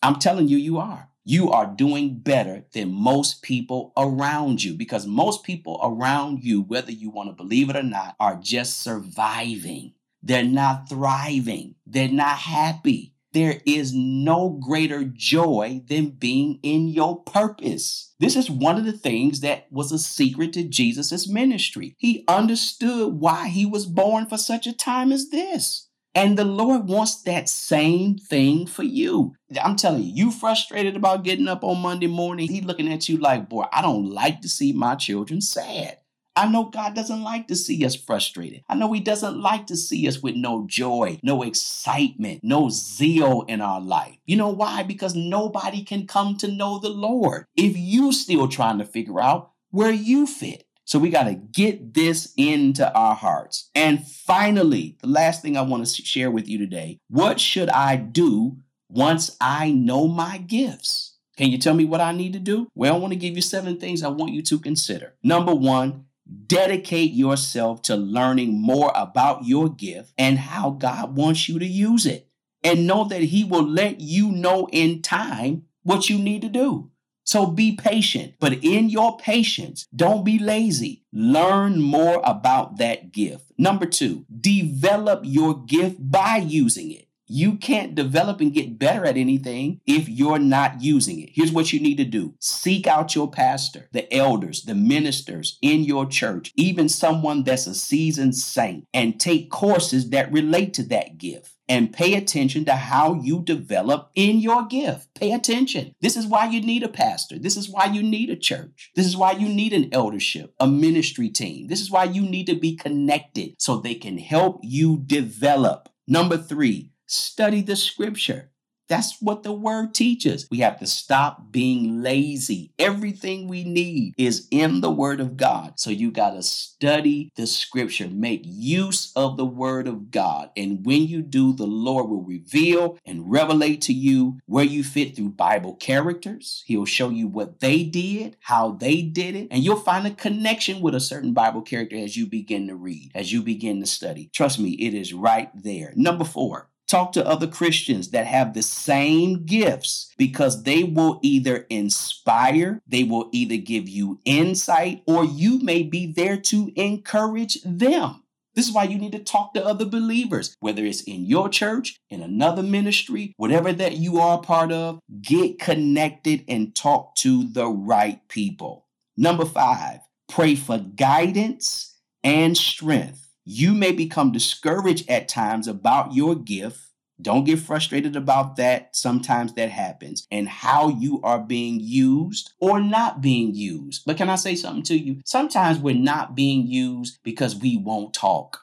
I'm 0.01 0.15
telling 0.15 0.47
you, 0.47 0.57
you 0.57 0.77
are. 0.77 1.09
You 1.25 1.51
are 1.51 1.67
doing 1.67 2.15
better 2.15 2.65
than 2.73 2.91
most 2.91 3.41
people 3.43 3.91
around 3.97 4.63
you 4.63 4.73
because 4.73 5.05
most 5.05 5.43
people 5.43 5.79
around 5.83 6.43
you, 6.43 6.61
whether 6.61 6.91
you 6.91 7.09
want 7.09 7.29
to 7.29 7.35
believe 7.35 7.69
it 7.69 7.75
or 7.75 7.83
not, 7.83 8.15
are 8.19 8.35
just 8.35 8.79
surviving. 8.79 9.93
They're 10.23 10.43
not 10.43 10.89
thriving. 10.89 11.75
They're 11.85 12.07
not 12.07 12.37
happy. 12.37 13.13
There 13.39 13.61
is 13.65 13.93
no 13.95 14.49
greater 14.49 15.05
joy 15.05 15.83
than 15.87 16.09
being 16.09 16.59
in 16.61 16.89
your 16.89 17.23
purpose. 17.23 18.13
This 18.19 18.35
is 18.35 18.51
one 18.51 18.75
of 18.75 18.83
the 18.83 18.91
things 18.91 19.39
that 19.39 19.67
was 19.71 19.93
a 19.93 19.97
secret 19.97 20.51
to 20.53 20.63
Jesus' 20.63 21.25
ministry. 21.25 21.95
He 21.97 22.25
understood 22.27 23.13
why 23.13 23.47
he 23.47 23.65
was 23.65 23.85
born 23.85 24.25
for 24.25 24.37
such 24.37 24.67
a 24.67 24.75
time 24.75 25.13
as 25.13 25.29
this. 25.29 25.87
And 26.13 26.37
the 26.37 26.43
Lord 26.43 26.89
wants 26.89 27.21
that 27.21 27.47
same 27.47 28.17
thing 28.17 28.67
for 28.67 28.83
you. 28.83 29.35
I'm 29.63 29.77
telling 29.77 30.03
you, 30.03 30.11
you 30.13 30.31
frustrated 30.31 30.97
about 30.97 31.23
getting 31.23 31.47
up 31.47 31.63
on 31.63 31.79
Monday 31.79 32.07
morning. 32.07 32.49
He 32.49 32.59
looking 32.59 32.91
at 32.91 33.07
you 33.07 33.19
like, 33.19 33.47
boy, 33.47 33.63
I 33.71 33.81
don't 33.81 34.11
like 34.11 34.41
to 34.41 34.49
see 34.49 34.73
my 34.73 34.95
children 34.95 35.39
sad. 35.39 35.98
I 36.39 36.47
know 36.47 36.63
God 36.63 36.95
doesn't 36.95 37.21
like 37.21 37.49
to 37.49 37.55
see 37.57 37.83
us 37.83 37.95
frustrated. 37.95 38.63
I 38.69 38.75
know 38.75 38.93
He 38.93 39.01
doesn't 39.01 39.41
like 39.41 39.67
to 39.67 39.75
see 39.75 40.07
us 40.07 40.23
with 40.23 40.35
no 40.35 40.65
joy, 40.67 41.19
no 41.21 41.43
excitement, 41.43 42.39
no 42.43 42.69
zeal 42.69 43.43
in 43.49 43.59
our 43.59 43.81
life. 43.81 44.15
You 44.25 44.37
know 44.37 44.47
why? 44.47 44.83
Because 44.83 45.15
nobody 45.15 45.83
can 45.83 46.07
come 46.07 46.37
to 46.37 46.47
know 46.47 46.79
the 46.79 46.87
Lord 46.87 47.43
if 47.57 47.75
you 47.75 48.13
still 48.13 48.47
trying 48.47 48.77
to 48.77 48.85
figure 48.85 49.19
out 49.19 49.51
where 49.71 49.91
you 49.91 50.25
fit. 50.25 50.63
So 50.85 50.97
we 50.97 51.09
got 51.09 51.25
to 51.25 51.35
get 51.35 51.93
this 51.93 52.33
into 52.37 52.89
our 52.93 53.15
hearts. 53.15 53.69
And 53.75 54.07
finally, 54.07 54.95
the 55.01 55.07
last 55.07 55.41
thing 55.41 55.57
I 55.57 55.61
want 55.61 55.85
to 55.85 56.01
share 56.03 56.31
with 56.31 56.47
you 56.47 56.57
today 56.57 56.99
what 57.09 57.41
should 57.41 57.69
I 57.69 57.97
do 57.97 58.59
once 58.87 59.35
I 59.41 59.71
know 59.71 60.07
my 60.07 60.37
gifts? 60.37 61.17
Can 61.35 61.49
you 61.49 61.57
tell 61.57 61.73
me 61.73 61.85
what 61.85 62.01
I 62.01 62.11
need 62.11 62.33
to 62.33 62.39
do? 62.39 62.69
Well, 62.75 62.95
I 62.95 62.97
want 62.97 63.13
to 63.13 63.19
give 63.19 63.35
you 63.35 63.41
seven 63.41 63.77
things 63.77 64.03
I 64.03 64.09
want 64.09 64.31
you 64.31 64.41
to 64.41 64.59
consider. 64.59 65.15
Number 65.23 65.53
one, 65.53 66.05
Dedicate 66.47 67.11
yourself 67.11 67.81
to 67.83 67.95
learning 67.95 68.61
more 68.61 68.91
about 68.95 69.45
your 69.45 69.69
gift 69.69 70.13
and 70.17 70.37
how 70.37 70.71
God 70.71 71.15
wants 71.15 71.49
you 71.49 71.59
to 71.59 71.65
use 71.65 72.05
it. 72.05 72.27
And 72.63 72.85
know 72.85 73.03
that 73.05 73.21
He 73.21 73.43
will 73.43 73.67
let 73.67 73.99
you 73.99 74.31
know 74.31 74.67
in 74.71 75.01
time 75.01 75.63
what 75.83 76.09
you 76.09 76.17
need 76.17 76.41
to 76.43 76.49
do. 76.49 76.91
So 77.23 77.45
be 77.45 77.75
patient, 77.75 78.33
but 78.39 78.63
in 78.63 78.89
your 78.89 79.17
patience, 79.17 79.87
don't 79.95 80.23
be 80.23 80.39
lazy. 80.39 81.03
Learn 81.13 81.79
more 81.79 82.21
about 82.23 82.77
that 82.77 83.11
gift. 83.11 83.51
Number 83.57 83.85
two, 83.85 84.25
develop 84.35 85.21
your 85.23 85.63
gift 85.63 85.97
by 85.99 86.37
using 86.37 86.91
it. 86.91 87.08
You 87.31 87.57
can't 87.57 87.93
develop 87.93 88.41
and 88.41 88.51
get 88.51 88.79
better 88.79 89.05
at 89.05 89.15
anything 89.15 89.81
if 89.85 90.09
you're 90.09 90.39
not 90.39 90.81
using 90.81 91.19
it. 91.19 91.29
Here's 91.31 91.51
what 91.51 91.71
you 91.71 91.79
need 91.79 91.97
to 91.97 92.03
do 92.03 92.33
seek 92.39 92.87
out 92.87 93.13
your 93.13 93.29
pastor, 93.29 93.87
the 93.91 94.11
elders, 94.11 94.63
the 94.63 94.73
ministers 94.73 95.59
in 95.61 95.83
your 95.83 96.07
church, 96.07 96.51
even 96.55 96.89
someone 96.89 97.43
that's 97.43 97.67
a 97.67 97.75
seasoned 97.75 98.35
saint, 98.35 98.87
and 98.95 99.19
take 99.19 99.51
courses 99.51 100.09
that 100.09 100.31
relate 100.31 100.73
to 100.73 100.83
that 100.83 101.19
gift 101.19 101.51
and 101.69 101.93
pay 101.93 102.15
attention 102.15 102.65
to 102.65 102.73
how 102.73 103.13
you 103.13 103.43
develop 103.43 104.09
in 104.15 104.39
your 104.39 104.65
gift. 104.65 105.13
Pay 105.13 105.31
attention. 105.31 105.93
This 106.01 106.17
is 106.17 106.25
why 106.25 106.49
you 106.49 106.61
need 106.61 106.81
a 106.81 106.89
pastor. 106.89 107.37
This 107.37 107.55
is 107.55 107.69
why 107.69 107.85
you 107.85 108.01
need 108.01 108.31
a 108.31 108.35
church. 108.35 108.89
This 108.95 109.05
is 109.05 109.15
why 109.15 109.33
you 109.33 109.47
need 109.47 109.73
an 109.73 109.89
eldership, 109.91 110.55
a 110.59 110.67
ministry 110.67 111.29
team. 111.29 111.67
This 111.67 111.79
is 111.79 111.91
why 111.91 112.05
you 112.05 112.23
need 112.23 112.47
to 112.47 112.55
be 112.55 112.75
connected 112.75 113.53
so 113.59 113.77
they 113.77 113.93
can 113.93 114.17
help 114.17 114.61
you 114.63 114.97
develop. 115.05 115.89
Number 116.07 116.37
three, 116.37 116.89
Study 117.11 117.63
the 117.63 117.75
scripture. 117.75 118.51
That's 118.87 119.19
what 119.19 119.41
the 119.41 119.51
word 119.51 119.95
teaches. 119.95 120.47
We 120.51 120.59
have 120.59 120.77
to 120.79 120.85
stop 120.85 121.51
being 121.51 122.03
lazy. 122.03 122.71
Everything 122.77 123.47
we 123.47 123.63
need 123.63 124.13
is 124.15 124.47
in 124.51 124.81
the 124.81 124.91
word 124.91 125.19
of 125.19 125.35
God. 125.35 125.79
So 125.79 125.89
you 125.89 126.11
got 126.11 126.31
to 126.31 126.43
study 126.43 127.31
the 127.35 127.47
scripture, 127.47 128.07
make 128.07 128.41
use 128.45 129.11
of 129.15 129.37
the 129.37 129.45
word 129.45 129.87
of 129.87 130.11
God. 130.11 130.51
And 130.55 130.85
when 130.85 131.07
you 131.07 131.23
do, 131.23 131.51
the 131.53 131.65
Lord 131.65 132.09
will 132.09 132.21
reveal 132.21 132.99
and 133.07 133.25
revelate 133.25 133.81
to 133.81 133.93
you 133.93 134.37
where 134.45 134.65
you 134.65 134.83
fit 134.83 135.15
through 135.15 135.29
Bible 135.29 135.75
characters. 135.77 136.63
He'll 136.67 136.85
show 136.85 137.09
you 137.09 137.27
what 137.27 137.59
they 137.59 137.83
did, 137.83 138.37
how 138.41 138.73
they 138.73 139.01
did 139.01 139.35
it, 139.35 139.47
and 139.49 139.63
you'll 139.63 139.77
find 139.77 140.05
a 140.05 140.11
connection 140.11 140.79
with 140.79 140.93
a 140.93 140.99
certain 140.99 141.33
Bible 141.33 141.63
character 141.63 141.95
as 141.95 142.15
you 142.15 142.27
begin 142.27 142.67
to 142.67 142.75
read, 142.75 143.11
as 143.15 143.33
you 143.33 143.41
begin 143.41 143.79
to 143.79 143.87
study. 143.87 144.29
Trust 144.31 144.59
me, 144.59 144.73
it 144.73 144.93
is 144.93 145.11
right 145.11 145.49
there. 145.55 145.91
Number 145.95 146.23
four, 146.23 146.69
Talk 146.89 147.11
to 147.11 147.27
other 147.27 147.45
Christians 147.45 148.09
that 148.09 148.25
have 148.25 148.55
the 148.55 148.63
same 148.63 149.45
gifts 149.45 150.11
because 150.17 150.63
they 150.63 150.83
will 150.83 151.19
either 151.21 151.67
inspire, 151.69 152.81
they 152.87 153.03
will 153.03 153.29
either 153.31 153.57
give 153.57 153.87
you 153.87 154.19
insight, 154.25 155.03
or 155.05 155.23
you 155.23 155.59
may 155.59 155.83
be 155.83 156.11
there 156.11 156.35
to 156.37 156.71
encourage 156.75 157.59
them. 157.63 158.23
This 158.55 158.67
is 158.67 158.73
why 158.73 158.85
you 158.85 158.97
need 158.97 159.11
to 159.11 159.19
talk 159.19 159.53
to 159.53 159.63
other 159.63 159.85
believers, 159.85 160.55
whether 160.61 160.83
it's 160.83 161.03
in 161.03 161.25
your 161.25 161.47
church, 161.47 161.99
in 162.09 162.23
another 162.23 162.63
ministry, 162.63 163.33
whatever 163.37 163.71
that 163.71 163.97
you 163.97 164.19
are 164.19 164.39
a 164.39 164.41
part 164.41 164.71
of. 164.71 164.99
Get 165.21 165.59
connected 165.59 166.43
and 166.47 166.75
talk 166.75 167.13
to 167.17 167.43
the 167.43 167.67
right 167.67 168.27
people. 168.29 168.87
Number 169.15 169.45
five, 169.45 169.99
pray 170.27 170.55
for 170.55 170.79
guidance 170.79 171.99
and 172.23 172.57
strength. 172.57 173.28
You 173.51 173.73
may 173.73 173.93
become 173.93 174.31
discouraged 174.31 175.09
at 175.09 175.27
times 175.27 175.67
about 175.67 176.13
your 176.13 176.35
gift. 176.35 176.91
Don't 177.19 177.45
get 177.45 177.57
frustrated 177.57 178.15
about 178.15 178.57
that. 178.57 178.95
Sometimes 178.95 179.53
that 179.53 179.71
happens 179.71 180.27
and 180.29 180.47
how 180.47 180.89
you 180.89 181.19
are 181.23 181.39
being 181.39 181.79
used 181.79 182.53
or 182.59 182.79
not 182.79 183.21
being 183.21 183.55
used. 183.55 184.03
But 184.05 184.17
can 184.17 184.29
I 184.29 184.35
say 184.35 184.53
something 184.53 184.83
to 184.83 184.95
you? 184.95 185.21
Sometimes 185.25 185.79
we're 185.79 185.95
not 185.95 186.35
being 186.35 186.67
used 186.67 187.17
because 187.23 187.55
we 187.55 187.75
won't 187.75 188.13
talk. 188.13 188.61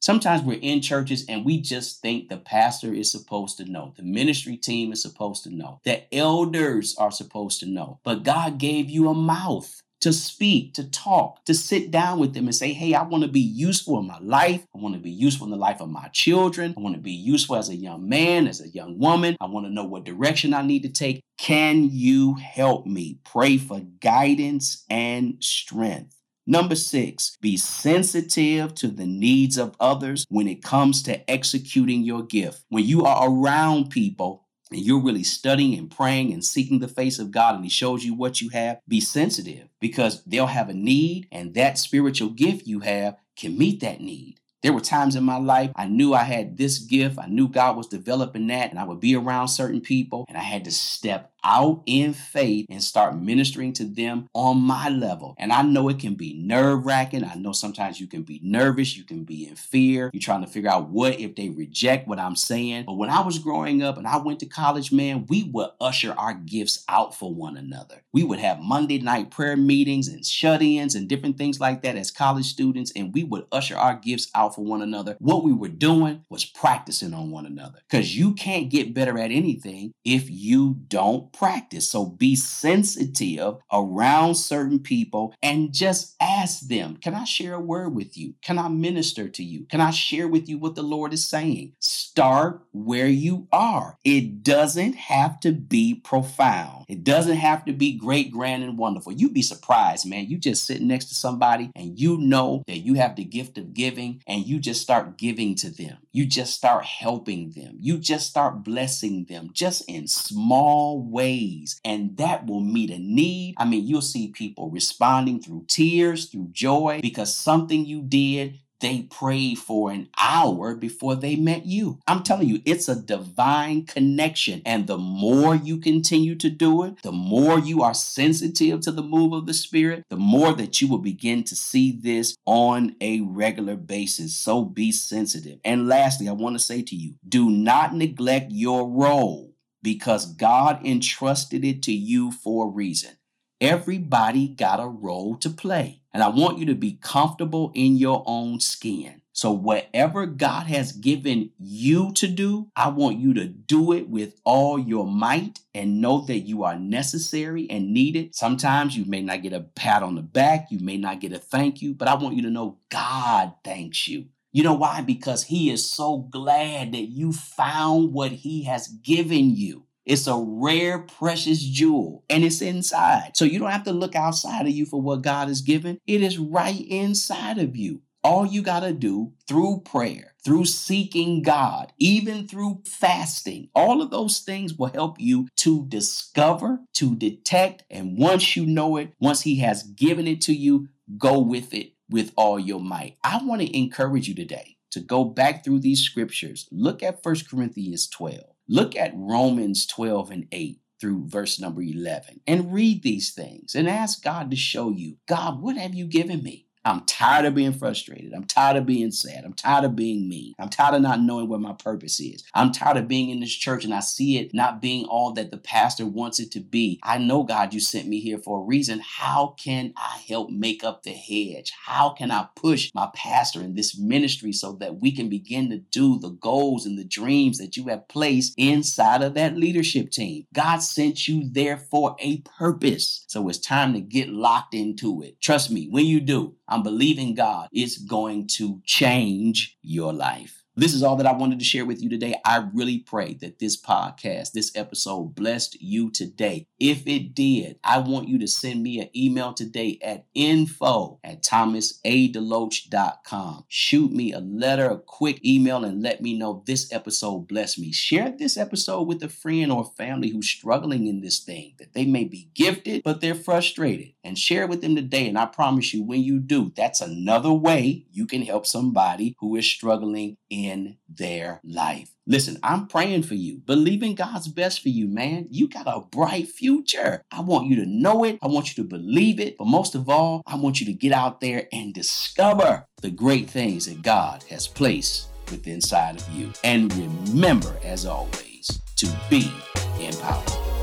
Sometimes 0.00 0.42
we're 0.42 0.58
in 0.60 0.82
churches 0.82 1.24
and 1.30 1.42
we 1.42 1.58
just 1.58 2.02
think 2.02 2.28
the 2.28 2.36
pastor 2.36 2.92
is 2.92 3.10
supposed 3.10 3.56
to 3.56 3.64
know, 3.64 3.94
the 3.96 4.02
ministry 4.02 4.58
team 4.58 4.92
is 4.92 5.00
supposed 5.00 5.44
to 5.44 5.50
know, 5.50 5.80
the 5.84 6.14
elders 6.14 6.94
are 6.98 7.10
supposed 7.10 7.60
to 7.60 7.66
know. 7.66 8.00
But 8.04 8.22
God 8.22 8.58
gave 8.58 8.90
you 8.90 9.08
a 9.08 9.14
mouth 9.14 9.80
to 10.00 10.12
speak, 10.12 10.74
to 10.74 10.88
talk, 10.90 11.44
to 11.44 11.54
sit 11.54 11.90
down 11.90 12.18
with 12.18 12.34
them 12.34 12.46
and 12.46 12.54
say, 12.54 12.72
Hey, 12.72 12.94
I 12.94 13.02
want 13.02 13.24
to 13.24 13.28
be 13.28 13.40
useful 13.40 13.98
in 13.98 14.06
my 14.06 14.18
life. 14.20 14.64
I 14.74 14.78
want 14.78 14.94
to 14.94 15.00
be 15.00 15.10
useful 15.10 15.46
in 15.46 15.50
the 15.50 15.56
life 15.56 15.80
of 15.80 15.88
my 15.88 16.08
children. 16.08 16.74
I 16.76 16.80
want 16.80 16.94
to 16.94 17.00
be 17.00 17.12
useful 17.12 17.56
as 17.56 17.68
a 17.68 17.76
young 17.76 18.08
man, 18.08 18.46
as 18.46 18.60
a 18.60 18.68
young 18.68 18.98
woman. 18.98 19.36
I 19.40 19.46
want 19.46 19.66
to 19.66 19.72
know 19.72 19.84
what 19.84 20.04
direction 20.04 20.54
I 20.54 20.62
need 20.62 20.82
to 20.82 20.88
take. 20.88 21.22
Can 21.38 21.88
you 21.90 22.34
help 22.34 22.86
me? 22.86 23.18
Pray 23.24 23.58
for 23.58 23.80
guidance 24.00 24.84
and 24.90 25.36
strength. 25.40 26.16
Number 26.48 26.76
six, 26.76 27.36
be 27.40 27.56
sensitive 27.56 28.72
to 28.76 28.86
the 28.86 29.06
needs 29.06 29.58
of 29.58 29.74
others 29.80 30.24
when 30.28 30.46
it 30.46 30.62
comes 30.62 31.02
to 31.02 31.28
executing 31.28 32.04
your 32.04 32.22
gift. 32.22 32.62
When 32.68 32.84
you 32.84 33.04
are 33.04 33.28
around 33.28 33.90
people 33.90 34.45
and 34.70 34.80
you're 34.80 35.02
really 35.02 35.22
studying 35.22 35.78
and 35.78 35.90
praying 35.90 36.32
and 36.32 36.44
seeking 36.44 36.80
the 36.80 36.88
face 36.88 37.18
of 37.18 37.30
God 37.30 37.54
and 37.54 37.64
He 37.64 37.70
shows 37.70 38.04
you 38.04 38.14
what 38.14 38.40
you 38.40 38.50
have, 38.50 38.80
be 38.88 39.00
sensitive 39.00 39.68
because 39.80 40.22
they'll 40.24 40.46
have 40.46 40.68
a 40.68 40.74
need 40.74 41.28
and 41.30 41.54
that 41.54 41.78
spiritual 41.78 42.30
gift 42.30 42.66
you 42.66 42.80
have 42.80 43.16
can 43.36 43.56
meet 43.56 43.80
that 43.80 44.00
need. 44.00 44.40
There 44.66 44.72
were 44.72 44.80
times 44.80 45.14
in 45.14 45.22
my 45.22 45.36
life 45.36 45.70
I 45.76 45.86
knew 45.86 46.12
I 46.12 46.24
had 46.24 46.56
this 46.56 46.80
gift, 46.80 47.20
I 47.20 47.28
knew 47.28 47.46
God 47.48 47.76
was 47.76 47.86
developing 47.86 48.48
that, 48.48 48.70
and 48.70 48.80
I 48.80 48.84
would 48.84 48.98
be 48.98 49.14
around 49.14 49.46
certain 49.46 49.80
people 49.80 50.24
and 50.28 50.36
I 50.36 50.40
had 50.40 50.64
to 50.64 50.72
step 50.72 51.30
out 51.46 51.82
in 51.86 52.12
faith 52.12 52.66
and 52.68 52.82
start 52.82 53.16
ministering 53.16 53.72
to 53.72 53.84
them 53.84 54.28
on 54.34 54.58
my 54.58 54.88
level. 54.88 55.36
And 55.38 55.52
I 55.52 55.62
know 55.62 55.88
it 55.88 56.00
can 56.00 56.14
be 56.14 56.34
nerve 56.34 56.84
wracking. 56.84 57.24
I 57.24 57.36
know 57.36 57.52
sometimes 57.52 58.00
you 58.00 58.08
can 58.08 58.22
be 58.22 58.40
nervous, 58.42 58.96
you 58.96 59.04
can 59.04 59.22
be 59.22 59.46
in 59.46 59.54
fear. 59.54 60.10
You're 60.12 60.20
trying 60.20 60.44
to 60.44 60.50
figure 60.50 60.70
out 60.70 60.88
what 60.88 61.20
if 61.20 61.36
they 61.36 61.48
reject 61.48 62.08
what 62.08 62.18
I'm 62.18 62.34
saying. 62.34 62.84
But 62.86 62.94
when 62.94 63.10
I 63.10 63.20
was 63.20 63.38
growing 63.38 63.80
up 63.80 63.96
and 63.96 64.08
I 64.08 64.16
went 64.16 64.40
to 64.40 64.46
college, 64.46 64.90
man, 64.90 65.26
we 65.28 65.44
would 65.44 65.70
usher 65.80 66.12
our 66.18 66.34
gifts 66.34 66.84
out 66.88 67.14
for 67.14 67.32
one 67.32 67.56
another. 67.56 68.02
We 68.12 68.24
would 68.24 68.40
have 68.40 68.58
Monday 68.58 68.98
night 68.98 69.30
prayer 69.30 69.56
meetings 69.56 70.08
and 70.08 70.26
shut 70.26 70.62
ins 70.62 70.96
and 70.96 71.08
different 71.08 71.38
things 71.38 71.60
like 71.60 71.82
that 71.82 71.94
as 71.94 72.10
college 72.10 72.46
students, 72.46 72.92
and 72.96 73.14
we 73.14 73.22
would 73.22 73.46
usher 73.52 73.76
our 73.76 73.94
gifts 73.94 74.30
out 74.34 74.55
for 74.56 74.64
one 74.64 74.82
another. 74.82 75.16
What 75.20 75.44
we 75.44 75.52
were 75.52 75.68
doing 75.68 76.24
was 76.30 76.44
practicing 76.44 77.14
on 77.14 77.30
one 77.30 77.46
another 77.46 77.80
because 77.88 78.16
you 78.16 78.34
can't 78.34 78.70
get 78.70 78.94
better 78.94 79.18
at 79.18 79.30
anything 79.30 79.92
if 80.04 80.28
you 80.28 80.76
don't 80.88 81.32
practice. 81.32 81.90
So 81.90 82.06
be 82.06 82.34
sensitive 82.34 83.56
around 83.72 84.34
certain 84.36 84.80
people 84.80 85.34
and 85.42 85.72
just 85.72 86.16
ask 86.20 86.60
them, 86.60 86.96
Can 86.96 87.14
I 87.14 87.24
share 87.24 87.54
a 87.54 87.60
word 87.60 87.94
with 87.94 88.16
you? 88.16 88.34
Can 88.42 88.58
I 88.58 88.68
minister 88.68 89.28
to 89.28 89.44
you? 89.44 89.66
Can 89.66 89.80
I 89.80 89.90
share 89.90 90.26
with 90.26 90.48
you 90.48 90.58
what 90.58 90.74
the 90.74 90.82
Lord 90.82 91.12
is 91.12 91.28
saying? 91.28 91.74
Start 92.16 92.62
where 92.72 93.08
you 93.08 93.46
are. 93.52 93.98
It 94.02 94.42
doesn't 94.42 94.94
have 94.94 95.38
to 95.40 95.52
be 95.52 95.94
profound, 95.94 96.86
it 96.88 97.04
doesn't 97.04 97.36
have 97.36 97.66
to 97.66 97.74
be 97.74 97.98
great, 97.98 98.30
grand, 98.30 98.62
and 98.62 98.78
wonderful. 98.78 99.12
You'd 99.12 99.34
be 99.34 99.42
surprised, 99.42 100.08
man. 100.08 100.24
You 100.24 100.38
just 100.38 100.64
sit 100.64 100.80
next 100.80 101.06
to 101.06 101.14
somebody 101.14 101.70
and 101.76 102.00
you 102.00 102.16
know 102.16 102.62
that 102.68 102.78
you 102.78 102.94
have 102.94 103.16
the 103.16 103.24
gift 103.24 103.58
of 103.58 103.74
giving 103.74 104.22
and 104.26 104.46
you 104.46 104.58
just 104.58 104.80
start 104.80 105.18
giving 105.18 105.56
to 105.56 105.68
them. 105.68 105.98
You 106.12 106.24
just 106.24 106.54
start 106.54 106.86
helping 106.86 107.50
them. 107.50 107.76
You 107.80 107.98
just 107.98 108.26
start 108.26 108.64
blessing 108.64 109.26
them 109.28 109.50
just 109.52 109.84
in 109.86 110.08
small 110.08 111.02
ways 111.02 111.78
and 111.84 112.16
that 112.16 112.46
will 112.46 112.60
meet 112.60 112.88
a 112.88 112.98
need. 112.98 113.56
I 113.58 113.66
mean, 113.66 113.86
you'll 113.86 114.00
see 114.00 114.28
people 114.28 114.70
responding 114.70 115.42
through 115.42 115.66
tears, 115.68 116.30
through 116.30 116.48
joy, 116.52 117.00
because 117.02 117.36
something 117.36 117.84
you 117.84 118.00
did 118.00 118.58
they 118.80 119.02
prayed 119.02 119.58
for 119.58 119.90
an 119.90 120.08
hour 120.18 120.74
before 120.74 121.14
they 121.14 121.36
met 121.36 121.66
you. 121.66 121.98
I'm 122.06 122.22
telling 122.22 122.48
you, 122.48 122.60
it's 122.64 122.88
a 122.88 123.00
divine 123.00 123.86
connection. 123.86 124.62
And 124.66 124.86
the 124.86 124.98
more 124.98 125.54
you 125.54 125.78
continue 125.78 126.34
to 126.36 126.50
do 126.50 126.82
it, 126.84 127.02
the 127.02 127.12
more 127.12 127.58
you 127.58 127.82
are 127.82 127.94
sensitive 127.94 128.80
to 128.80 128.92
the 128.92 129.02
move 129.02 129.32
of 129.32 129.46
the 129.46 129.54
Spirit, 129.54 130.04
the 130.10 130.16
more 130.16 130.52
that 130.52 130.80
you 130.80 130.88
will 130.88 130.98
begin 130.98 131.44
to 131.44 131.56
see 131.56 131.92
this 131.92 132.36
on 132.44 132.96
a 133.00 133.20
regular 133.20 133.76
basis. 133.76 134.36
So 134.36 134.64
be 134.64 134.92
sensitive. 134.92 135.58
And 135.64 135.88
lastly, 135.88 136.28
I 136.28 136.32
want 136.32 136.56
to 136.56 136.64
say 136.64 136.82
to 136.82 136.96
you 136.96 137.14
do 137.26 137.50
not 137.50 137.94
neglect 137.94 138.50
your 138.50 138.88
role 138.88 139.54
because 139.82 140.34
God 140.34 140.84
entrusted 140.84 141.64
it 141.64 141.82
to 141.84 141.92
you 141.92 142.32
for 142.32 142.66
a 142.66 142.70
reason. 142.70 143.12
Everybody 143.60 144.48
got 144.48 144.80
a 144.80 144.86
role 144.86 145.36
to 145.36 145.48
play. 145.48 146.02
And 146.16 146.22
I 146.22 146.28
want 146.28 146.56
you 146.56 146.64
to 146.64 146.74
be 146.74 146.92
comfortable 147.02 147.72
in 147.74 147.98
your 147.98 148.24
own 148.24 148.58
skin. 148.58 149.20
So, 149.34 149.52
whatever 149.52 150.24
God 150.24 150.66
has 150.66 150.92
given 150.92 151.50
you 151.58 152.10
to 152.14 152.26
do, 152.26 152.70
I 152.74 152.88
want 152.88 153.18
you 153.18 153.34
to 153.34 153.44
do 153.44 153.92
it 153.92 154.08
with 154.08 154.40
all 154.42 154.78
your 154.78 155.06
might 155.06 155.60
and 155.74 156.00
know 156.00 156.22
that 156.22 156.38
you 156.38 156.64
are 156.64 156.78
necessary 156.78 157.68
and 157.68 157.92
needed. 157.92 158.34
Sometimes 158.34 158.96
you 158.96 159.04
may 159.04 159.20
not 159.20 159.42
get 159.42 159.52
a 159.52 159.60
pat 159.60 160.02
on 160.02 160.14
the 160.14 160.22
back, 160.22 160.68
you 160.70 160.78
may 160.78 160.96
not 160.96 161.20
get 161.20 161.34
a 161.34 161.38
thank 161.38 161.82
you, 161.82 161.92
but 161.92 162.08
I 162.08 162.14
want 162.14 162.34
you 162.34 162.40
to 162.44 162.50
know 162.50 162.78
God 162.88 163.52
thanks 163.62 164.08
you. 164.08 164.24
You 164.52 164.62
know 164.62 164.72
why? 164.72 165.02
Because 165.02 165.44
he 165.44 165.70
is 165.70 165.86
so 165.86 166.16
glad 166.16 166.92
that 166.92 167.10
you 167.10 167.34
found 167.34 168.14
what 168.14 168.32
he 168.32 168.62
has 168.62 168.88
given 168.88 169.54
you. 169.54 169.85
It's 170.06 170.28
a 170.28 170.36
rare, 170.38 171.00
precious 171.00 171.60
jewel, 171.60 172.24
and 172.30 172.44
it's 172.44 172.62
inside. 172.62 173.36
So 173.36 173.44
you 173.44 173.58
don't 173.58 173.72
have 173.72 173.82
to 173.84 173.92
look 173.92 174.14
outside 174.14 174.62
of 174.62 174.72
you 174.72 174.86
for 174.86 175.02
what 175.02 175.22
God 175.22 175.48
has 175.48 175.62
given. 175.62 175.98
It 176.06 176.22
is 176.22 176.38
right 176.38 176.80
inside 176.88 177.58
of 177.58 177.76
you. 177.76 178.02
All 178.22 178.46
you 178.46 178.62
got 178.62 178.80
to 178.80 178.92
do 178.92 179.32
through 179.48 179.82
prayer, 179.84 180.34
through 180.44 180.66
seeking 180.66 181.42
God, 181.42 181.92
even 181.98 182.46
through 182.46 182.82
fasting, 182.84 183.68
all 183.74 184.00
of 184.00 184.10
those 184.10 184.40
things 184.40 184.74
will 184.74 184.86
help 184.88 185.20
you 185.20 185.48
to 185.56 185.86
discover, 185.86 186.80
to 186.94 187.16
detect, 187.16 187.84
and 187.90 188.16
once 188.16 188.56
you 188.56 188.64
know 188.64 188.96
it, 188.96 189.12
once 189.20 189.42
He 189.42 189.56
has 189.56 189.82
given 189.82 190.26
it 190.26 190.40
to 190.42 190.54
you, 190.54 190.88
go 191.18 191.40
with 191.40 191.74
it 191.74 191.92
with 192.08 192.32
all 192.36 192.58
your 192.58 192.80
might. 192.80 193.16
I 193.24 193.40
want 193.42 193.60
to 193.62 193.76
encourage 193.76 194.28
you 194.28 194.34
today 194.34 194.76
to 194.90 195.00
go 195.00 195.24
back 195.24 195.64
through 195.64 195.80
these 195.80 196.00
scriptures. 196.00 196.68
Look 196.70 197.02
at 197.02 197.24
1 197.24 197.36
Corinthians 197.50 198.08
12. 198.08 198.55
Look 198.68 198.96
at 198.96 199.12
Romans 199.14 199.86
12 199.86 200.30
and 200.30 200.48
8 200.50 200.80
through 201.00 201.28
verse 201.28 201.60
number 201.60 201.82
11 201.82 202.40
and 202.46 202.72
read 202.72 203.02
these 203.02 203.32
things 203.32 203.74
and 203.74 203.88
ask 203.88 204.22
God 204.22 204.50
to 204.50 204.56
show 204.56 204.90
you, 204.90 205.16
God, 205.28 205.60
what 205.60 205.76
have 205.76 205.94
you 205.94 206.06
given 206.06 206.42
me? 206.42 206.65
I'm 206.86 207.04
tired 207.04 207.46
of 207.46 207.56
being 207.56 207.72
frustrated. 207.72 208.32
I'm 208.32 208.44
tired 208.44 208.76
of 208.76 208.86
being 208.86 209.10
sad. 209.10 209.44
I'm 209.44 209.54
tired 209.54 209.84
of 209.84 209.96
being 209.96 210.28
mean. 210.28 210.54
I'm 210.60 210.68
tired 210.68 210.94
of 210.94 211.02
not 211.02 211.20
knowing 211.20 211.48
what 211.48 211.60
my 211.60 211.72
purpose 211.72 212.20
is. 212.20 212.44
I'm 212.54 212.70
tired 212.70 212.96
of 212.96 213.08
being 213.08 213.28
in 213.28 213.40
this 213.40 213.52
church 213.52 213.84
and 213.84 213.92
I 213.92 213.98
see 213.98 214.38
it 214.38 214.54
not 214.54 214.80
being 214.80 215.04
all 215.06 215.32
that 215.32 215.50
the 215.50 215.56
pastor 215.56 216.06
wants 216.06 216.38
it 216.38 216.52
to 216.52 216.60
be. 216.60 217.00
I 217.02 217.18
know, 217.18 217.42
God, 217.42 217.74
you 217.74 217.80
sent 217.80 218.06
me 218.06 218.20
here 218.20 218.38
for 218.38 218.60
a 218.60 218.64
reason. 218.64 219.02
How 219.04 219.56
can 219.58 219.94
I 219.96 220.22
help 220.28 220.50
make 220.50 220.84
up 220.84 221.02
the 221.02 221.10
hedge? 221.10 221.72
How 221.86 222.10
can 222.10 222.30
I 222.30 222.46
push 222.54 222.92
my 222.94 223.08
pastor 223.16 223.62
in 223.62 223.74
this 223.74 223.98
ministry 223.98 224.52
so 224.52 224.74
that 224.74 225.00
we 225.00 225.10
can 225.10 225.28
begin 225.28 225.68
to 225.70 225.78
do 225.78 226.20
the 226.20 226.30
goals 226.30 226.86
and 226.86 226.96
the 226.96 227.04
dreams 227.04 227.58
that 227.58 227.76
you 227.76 227.88
have 227.88 228.06
placed 228.06 228.54
inside 228.56 229.22
of 229.22 229.34
that 229.34 229.56
leadership 229.56 230.12
team? 230.12 230.46
God 230.54 230.78
sent 230.78 231.26
you 231.26 231.50
there 231.50 231.78
for 231.78 232.14
a 232.20 232.42
purpose. 232.42 233.24
So 233.26 233.48
it's 233.48 233.58
time 233.58 233.92
to 233.94 234.00
get 234.00 234.28
locked 234.28 234.72
into 234.72 235.22
it. 235.22 235.40
Trust 235.40 235.72
me, 235.72 235.88
when 235.90 236.06
you 236.06 236.20
do, 236.20 236.54
believing 236.82 237.34
God 237.34 237.68
is 237.72 237.98
going 237.98 238.48
to 238.56 238.80
change 238.84 239.76
your 239.82 240.12
life. 240.12 240.66
This 240.78 240.92
is 240.92 241.02
all 241.02 241.16
that 241.16 241.26
I 241.26 241.32
wanted 241.32 241.58
to 241.58 241.64
share 241.64 241.86
with 241.86 242.02
you 242.02 242.10
today. 242.10 242.34
I 242.44 242.68
really 242.74 242.98
pray 242.98 243.32
that 243.40 243.58
this 243.58 243.80
podcast, 243.80 244.52
this 244.52 244.76
episode 244.76 245.34
blessed 245.34 245.80
you 245.80 246.10
today. 246.10 246.66
If 246.78 247.06
it 247.06 247.34
did, 247.34 247.78
I 247.82 248.00
want 248.00 248.28
you 248.28 248.38
to 248.40 248.46
send 248.46 248.82
me 248.82 249.00
an 249.00 249.08
email 249.16 249.54
today 249.54 249.98
at 250.02 250.26
info 250.34 251.18
at 251.24 251.42
thomasadeloach.com. 251.42 253.64
Shoot 253.68 254.12
me 254.12 254.34
a 254.34 254.40
letter, 254.40 254.90
a 254.90 254.98
quick 254.98 255.42
email, 255.42 255.82
and 255.82 256.02
let 256.02 256.20
me 256.20 256.36
know 256.36 256.62
this 256.66 256.92
episode 256.92 257.48
blessed 257.48 257.78
me. 257.78 257.90
Share 257.90 258.34
this 258.38 258.58
episode 258.58 259.04
with 259.04 259.22
a 259.22 259.30
friend 259.30 259.72
or 259.72 259.90
family 259.96 260.28
who's 260.28 260.50
struggling 260.50 261.06
in 261.06 261.22
this 261.22 261.38
thing, 261.38 261.72
that 261.78 261.94
they 261.94 262.04
may 262.04 262.24
be 262.24 262.50
gifted, 262.52 263.02
but 263.02 263.22
they're 263.22 263.34
frustrated. 263.34 264.12
And 264.26 264.36
share 264.36 264.66
with 264.66 264.82
them 264.82 264.96
today. 264.96 265.28
And 265.28 265.38
I 265.38 265.46
promise 265.46 265.94
you, 265.94 266.02
when 266.02 266.20
you 266.20 266.38
do, 266.40 266.72
that's 266.76 267.00
another 267.00 267.52
way 267.52 268.04
you 268.10 268.26
can 268.26 268.42
help 268.42 268.66
somebody 268.66 269.36
who 269.38 269.56
is 269.56 269.64
struggling 269.66 270.36
in 270.50 270.66
in 270.66 270.96
their 271.08 271.60
life. 271.64 272.10
Listen, 272.26 272.58
I'm 272.62 272.88
praying 272.88 273.22
for 273.22 273.34
you, 273.34 273.58
believing 273.64 274.14
God's 274.14 274.48
best 274.48 274.82
for 274.82 274.88
you, 274.88 275.06
man. 275.06 275.46
You 275.50 275.68
got 275.68 275.86
a 275.86 276.00
bright 276.00 276.48
future. 276.48 277.22
I 277.30 277.40
want 277.40 277.68
you 277.68 277.76
to 277.76 277.86
know 277.86 278.24
it. 278.24 278.38
I 278.42 278.48
want 278.48 278.76
you 278.76 278.82
to 278.82 278.88
believe 278.88 279.38
it. 279.38 279.56
But 279.58 279.68
most 279.68 279.94
of 279.94 280.08
all, 280.08 280.42
I 280.46 280.56
want 280.56 280.80
you 280.80 280.86
to 280.86 280.92
get 280.92 281.12
out 281.12 281.40
there 281.40 281.68
and 281.72 281.94
discover 281.94 282.86
the 283.00 283.10
great 283.10 283.48
things 283.48 283.86
that 283.86 284.02
God 284.02 284.42
has 284.50 284.66
placed 284.66 285.28
within 285.50 285.74
inside 285.74 286.20
of 286.20 286.28
you. 286.34 286.52
And 286.64 286.92
remember, 286.94 287.76
as 287.84 288.06
always, 288.06 288.80
to 288.96 289.06
be 289.30 289.52
empowered. 290.00 290.75